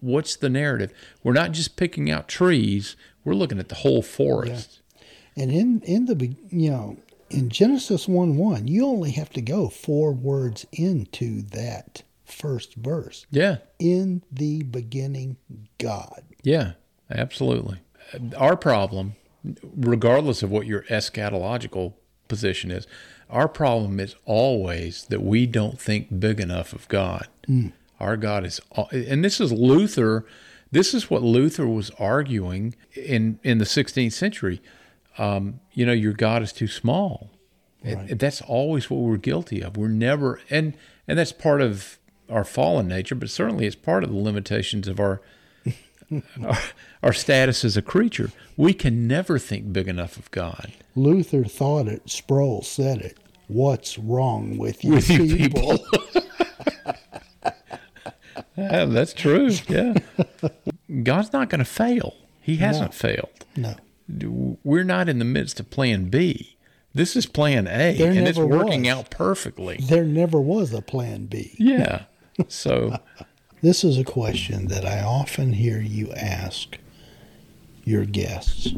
[0.00, 0.92] What's the narrative?
[1.22, 4.80] We're not just picking out trees, we're looking at the whole forest.
[5.36, 6.96] and in in the you know
[7.30, 13.26] in Genesis one one, you only have to go four words into that first verse.
[13.30, 13.58] Yeah.
[13.78, 15.36] In the beginning,
[15.78, 16.22] God.
[16.42, 16.72] Yeah,
[17.10, 17.78] absolutely.
[18.36, 19.16] Our problem,
[19.76, 21.94] regardless of what your eschatological
[22.28, 22.86] position is,
[23.28, 27.26] Our problem is always that we don't think big enough of God.
[27.48, 27.72] Mm.
[28.00, 30.26] Our God is, al- and this is Luther.
[30.70, 34.60] This is what Luther was arguing in in the 16th century.
[35.18, 37.30] Um, you know, your God is too small.
[37.82, 39.76] And that's always what we're guilty of.
[39.76, 41.98] We're never, and and that's part of
[42.28, 45.20] our fallen nature, but certainly it's part of the limitations of our
[46.42, 46.58] our,
[47.02, 48.30] our status as a creature.
[48.56, 50.72] We can never think big enough of God.
[50.96, 52.10] Luther thought it.
[52.10, 53.18] Sproul said it.
[53.48, 55.78] What's wrong with you, With you people?
[58.70, 59.50] Yeah, that's true.
[59.68, 59.94] Yeah.
[61.02, 62.14] God's not going to fail.
[62.40, 63.44] He hasn't failed.
[63.56, 63.74] No,
[64.62, 66.56] We're not in the midst of plan B.
[66.94, 68.90] This is plan A, There and it's working was.
[68.90, 69.78] out perfectly.
[69.82, 71.54] there never was a plan B.
[71.58, 72.04] Yeah.
[72.48, 72.98] So,
[73.62, 76.78] This is a question that I often hear you ask
[77.84, 78.72] your guests.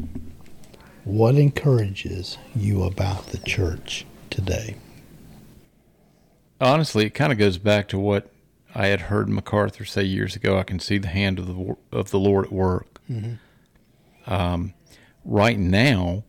[1.04, 4.76] What encourages you about the church today?
[6.60, 8.30] honestly, it kind of goes back to what
[8.74, 10.58] I had heard MacArthur say years ago.
[10.58, 13.00] I can see the hand of the of the Lord at work.
[14.26, 14.74] Um,
[15.24, 16.24] right now,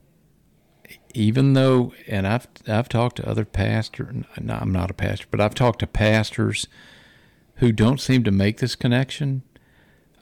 [1.13, 4.23] even though, and I've I've talked to other pastors.
[4.39, 6.67] No, I'm not a pastor, but I've talked to pastors
[7.55, 9.43] who don't seem to make this connection.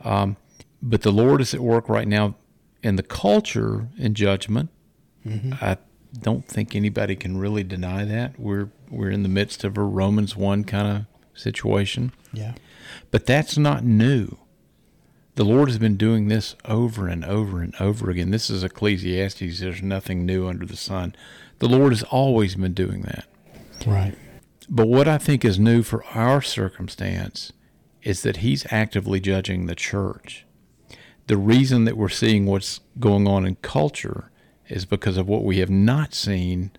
[0.01, 0.37] Um,
[0.81, 2.35] but the Lord is at work right now
[2.83, 4.69] in the culture in judgment.
[5.61, 5.77] I
[6.21, 8.39] don't think anybody can really deny that.
[8.39, 11.05] We're we're in the midst of a Romans one kind of
[11.37, 12.11] situation.
[12.33, 12.55] Yeah.
[13.11, 14.37] But that's not new.
[15.35, 18.31] The Lord has been doing this over and over and over again.
[18.31, 19.59] This is Ecclesiastes.
[19.59, 21.15] There's nothing new under the sun.
[21.59, 23.25] The Lord has always been doing that.
[23.85, 24.15] Right.
[24.69, 27.53] But what I think is new for our circumstance
[28.01, 30.45] is that He's actively judging the church.
[31.27, 34.31] The reason that we're seeing what's going on in culture
[34.69, 36.71] is because of what we have not seen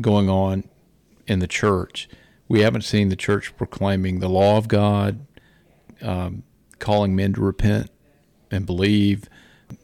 [0.00, 0.64] going on
[1.26, 2.08] in the church.
[2.52, 5.24] We haven't seen the church proclaiming the law of God,
[6.02, 6.42] um,
[6.80, 7.90] calling men to repent
[8.50, 9.24] and believe.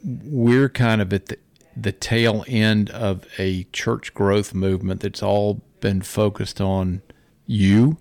[0.05, 1.39] We're kind of at the,
[1.74, 7.01] the tail end of a church growth movement that's all been focused on
[7.47, 7.97] you,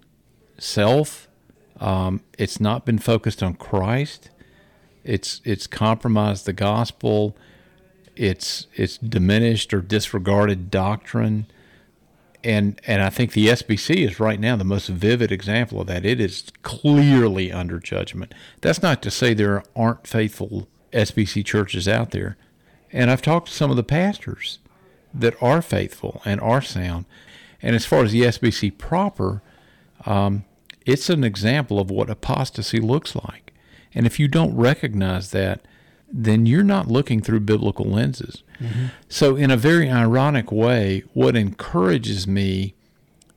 [0.57, 1.29] self.
[1.79, 4.31] Um, it's not been focused on Christ.
[5.05, 7.37] It's it's compromised the gospel.
[8.17, 11.47] It's it's diminished or disregarded doctrine
[12.43, 16.05] and and I think the SBC is right now the most vivid example of that.
[16.05, 18.33] It is clearly under judgment.
[18.61, 22.37] That's not to say there aren't faithful SBC churches out there.
[22.91, 24.59] And I've talked to some of the pastors
[25.13, 27.05] that are faithful and are sound.
[27.61, 29.41] And as far as the SBC proper,
[30.05, 30.45] um,
[30.85, 33.53] it's an example of what apostasy looks like.
[33.93, 35.65] And if you don't recognize that,
[36.11, 38.43] then you're not looking through biblical lenses.
[39.09, 42.73] So, in a very ironic way, what encourages me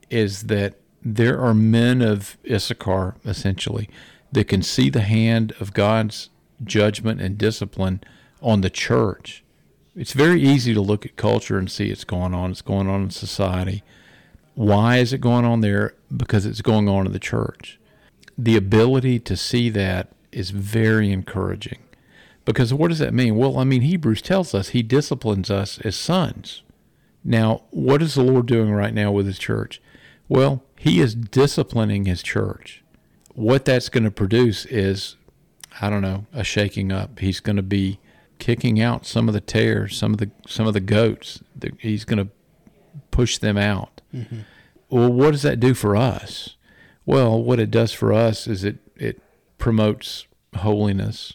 [0.09, 3.89] is that there are men of Issachar, essentially,
[4.31, 6.29] that can see the hand of God's
[6.63, 8.01] judgment and discipline
[8.41, 9.43] on the church.
[9.95, 12.51] It's very easy to look at culture and see it's going on.
[12.51, 13.83] It's going on in society.
[14.55, 15.95] Why is it going on there?
[16.15, 17.79] Because it's going on in the church.
[18.37, 21.79] The ability to see that is very encouraging.
[22.45, 23.35] Because what does that mean?
[23.35, 26.63] Well, I mean, Hebrews tells us he disciplines us as sons.
[27.23, 29.81] Now, what is the Lord doing right now with his church?
[30.27, 32.83] Well, he is disciplining his church.
[33.33, 35.17] What that's going to produce is,
[35.79, 37.19] I don't know, a shaking up.
[37.19, 37.99] He's going to be
[38.39, 41.43] kicking out some of the tares, some of the some of the goats.
[41.77, 42.31] He's going to
[43.11, 44.01] push them out.
[44.13, 44.39] Mm-hmm.
[44.89, 46.55] Well, what does that do for us?
[47.05, 49.21] Well, what it does for us is it it
[49.57, 51.33] promotes holiness.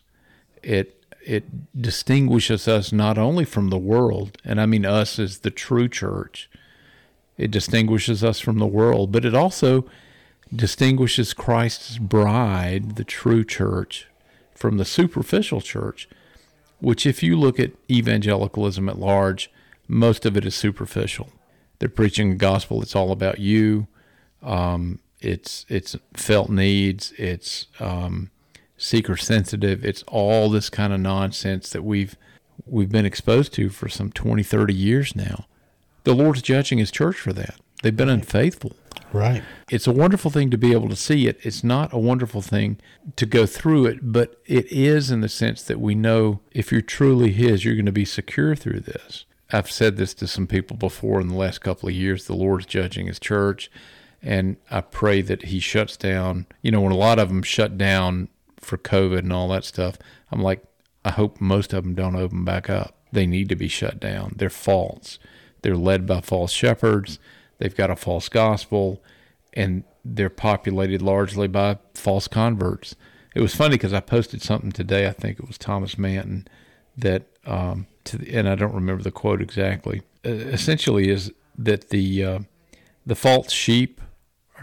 [0.62, 0.95] It
[1.26, 1.44] it
[1.80, 6.48] distinguishes us not only from the world, and I mean us as the true church.
[7.36, 9.84] It distinguishes us from the world, but it also
[10.54, 14.06] distinguishes Christ's bride, the true church,
[14.54, 16.08] from the superficial church,
[16.78, 19.50] which, if you look at evangelicalism at large,
[19.88, 21.30] most of it is superficial.
[21.78, 23.88] They're preaching a gospel that's all about you.
[24.42, 27.12] Um, it's it's felt needs.
[27.18, 28.30] It's um,
[28.76, 29.84] seeker sensitive.
[29.84, 32.16] It's all this kind of nonsense that we've
[32.66, 35.46] we've been exposed to for some 20, 30 years now.
[36.04, 37.56] The Lord's judging His church for that.
[37.82, 38.74] They've been unfaithful
[39.12, 39.42] Right.
[39.70, 41.38] it's a wonderful thing to be able to see it.
[41.42, 42.78] It's not a wonderful thing
[43.16, 46.80] to go through it, but it is in the sense that we know if you're
[46.80, 49.24] truly His, you're going to be secure through this.
[49.52, 52.26] I've said this to some people before in the last couple of years.
[52.26, 53.70] The Lord's judging His church,
[54.22, 56.46] and I pray that He shuts down.
[56.62, 58.28] You know, when a lot of them shut down
[58.66, 59.96] for COVID and all that stuff,
[60.30, 60.62] I'm like,
[61.04, 62.96] I hope most of them don't open back up.
[63.12, 64.34] They need to be shut down.
[64.36, 65.18] They're false.
[65.62, 67.18] They're led by false shepherds.
[67.58, 69.02] they've got a false gospel,
[69.54, 72.94] and they're populated largely by false converts.
[73.34, 75.06] It was funny because I posted something today.
[75.06, 76.46] I think it was Thomas Manton
[76.96, 80.02] that, um, the, and I don't remember the quote exactly.
[80.24, 82.38] Uh, essentially, is that the uh,
[83.04, 84.00] the false sheep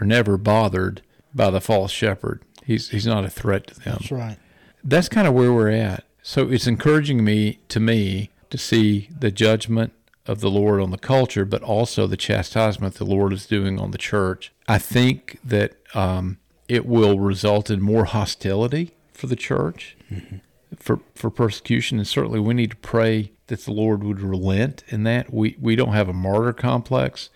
[0.00, 1.02] are never bothered
[1.34, 2.42] by the false shepherd.
[2.64, 3.96] He's he's not a threat to them.
[3.98, 4.38] That's right.
[4.82, 6.04] That's kind of where we're at.
[6.22, 9.92] So it's encouraging me to me to see the judgment
[10.26, 13.90] of the Lord on the culture, but also the chastisement the Lord is doing on
[13.90, 14.52] the church.
[14.66, 16.38] I think that um,
[16.68, 20.36] it will result in more hostility for the church, mm-hmm.
[20.76, 25.02] for for persecution, and certainly we need to pray that the Lord would relent in
[25.04, 25.32] that.
[25.32, 27.28] We we don't have a martyr complex.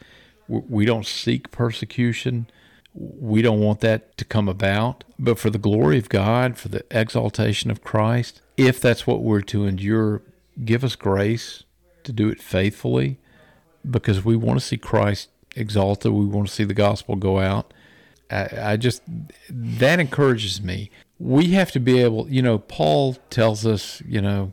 [0.49, 2.49] We don't seek persecution.
[3.01, 5.05] We don't want that to come about.
[5.19, 9.43] But for the glory of God, for the exaltation of Christ, if that's what we're
[9.43, 10.23] to endure,
[10.65, 11.65] give us grace
[12.05, 13.19] to do it faithfully
[13.89, 16.13] because we want to see Christ exalted.
[16.13, 17.73] We want to see the gospel go out.
[18.31, 19.03] I, I just,
[19.49, 20.91] that encourages me.
[21.19, 24.53] We have to be able, you know, Paul tells us, you know,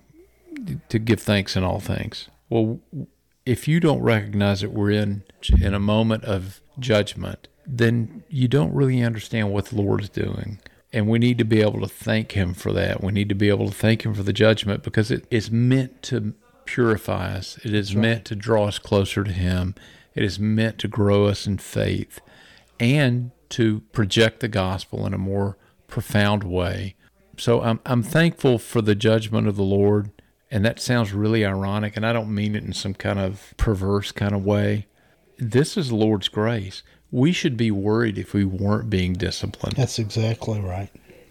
[0.89, 2.29] to give thanks in all things.
[2.49, 2.79] Well,
[3.45, 5.23] if you don't recognize that we're in
[5.61, 10.59] in a moment of judgment, then you don't really understand what the Lord is doing.
[10.93, 13.03] And we need to be able to thank Him for that.
[13.03, 16.01] We need to be able to thank Him for the judgment because it is meant
[16.03, 16.33] to
[16.65, 17.59] purify us.
[17.63, 19.75] It is meant to draw us closer to Him.
[20.13, 22.21] It is meant to grow us in faith
[22.79, 26.95] and to project the gospel in a more profound way.
[27.37, 30.11] So I'm, I'm thankful for the judgment of the Lord.
[30.51, 34.11] And that sounds really ironic, and I don't mean it in some kind of perverse
[34.11, 34.85] kind of way.
[35.37, 36.81] This is Lord's grace.
[37.11, 39.77] We should be worried if we weren't being disciplined.
[39.77, 40.89] That's exactly right.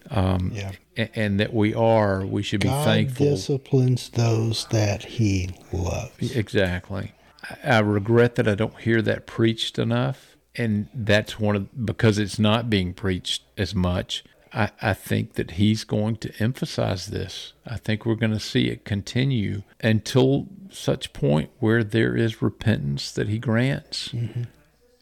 [0.09, 0.71] Um, yeah.
[0.97, 2.85] And, and, that we are, we should be thankful.
[2.85, 3.25] God thankful.
[3.25, 6.35] disciplines those that He loves.
[6.35, 7.13] Exactly.
[7.43, 12.17] I, I regret that I don't hear that preached enough, and that's one of because
[12.17, 14.23] it's not being preached as much.
[14.53, 17.53] I, I think that he's going to emphasize this.
[17.65, 23.11] I think we're going to see it continue until such point where there is repentance
[23.11, 24.09] that he grants.
[24.09, 24.43] Mm-hmm.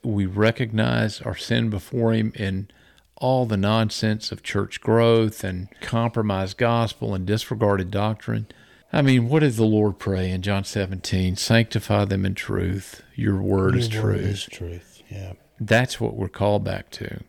[0.04, 2.72] We recognize our sin before him and
[3.16, 8.48] all the nonsense of church growth and compromised gospel and disregarded doctrine.
[8.92, 11.36] I mean, what did the Lord pray in John 17?
[11.36, 13.02] Sanctify them in truth.
[13.16, 14.26] Your word Your is word truth.
[14.26, 15.04] Is truth.
[15.10, 15.34] Yeah.
[15.60, 17.22] That's what we're called back to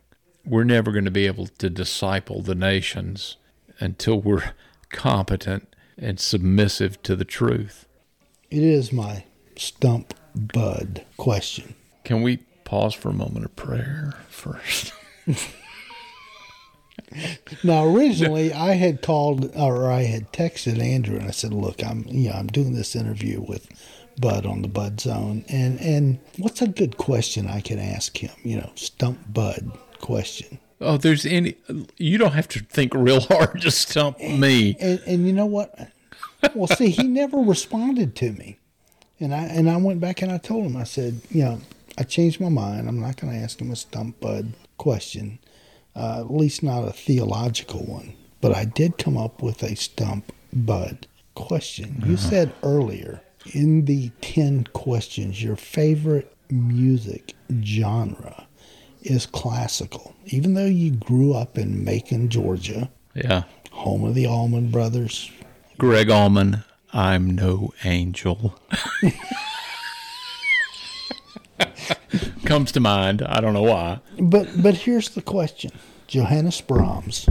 [0.45, 3.37] we're never going to be able to disciple the nations
[3.79, 4.53] until we're
[4.91, 7.87] competent and submissive to the truth.
[8.51, 9.25] It is my
[9.57, 11.75] stump bud question.
[12.03, 14.93] Can we pause for a moment of prayer first?
[17.63, 22.05] now, originally, I had called or I had texted Andrew and I said, "Look, I'm
[22.07, 23.67] you know I'm doing this interview with
[24.19, 28.31] Bud on the Bud Zone, and and what's a good question I can ask him?
[28.43, 30.59] You know, stump Bud question.
[30.81, 31.55] Oh, there's any.
[31.97, 33.51] You don't have to think real hard.
[33.59, 34.75] Just stump me.
[34.79, 35.89] And, and you know what?
[36.53, 38.59] Well, see, he never responded to me,
[39.19, 40.77] and I and I went back and I told him.
[40.77, 41.61] I said, you know,
[41.97, 42.87] I changed my mind.
[42.87, 45.39] I'm not going to ask him a stump bud question,
[45.95, 48.15] uh, at least not a theological one.
[48.41, 52.03] But I did come up with a stump bud question.
[52.05, 52.29] You uh-huh.
[52.29, 53.21] said earlier
[53.53, 58.47] in the ten questions your favorite music genre
[59.03, 60.15] is classical.
[60.25, 65.31] Even though you grew up in Macon, Georgia, yeah, home of the Allman Brothers,
[65.77, 66.63] Gregg Allman,
[66.93, 68.59] I'm no angel.
[72.45, 73.21] Comes to mind.
[73.21, 73.99] I don't know why.
[74.19, 75.71] But but here's the question:
[76.07, 77.27] Johannes Brahms,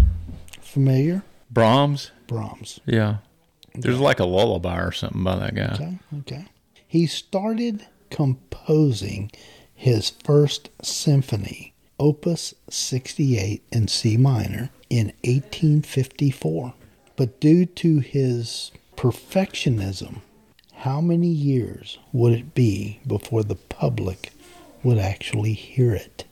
[0.61, 1.23] familiar?
[1.51, 2.11] Brahms.
[2.27, 2.81] Brahms.
[2.87, 3.19] Yeah.
[3.75, 5.75] There's like a lullaby or something by that guy.
[5.75, 5.99] Okay.
[6.21, 6.45] Okay.
[6.87, 9.31] He started composing
[9.75, 16.75] his first symphony, Opus 68 in C minor, in 1854.
[17.17, 20.21] But due to his perfectionism,
[20.85, 24.35] how many years would it be before the public
[24.82, 26.27] would actually hear it?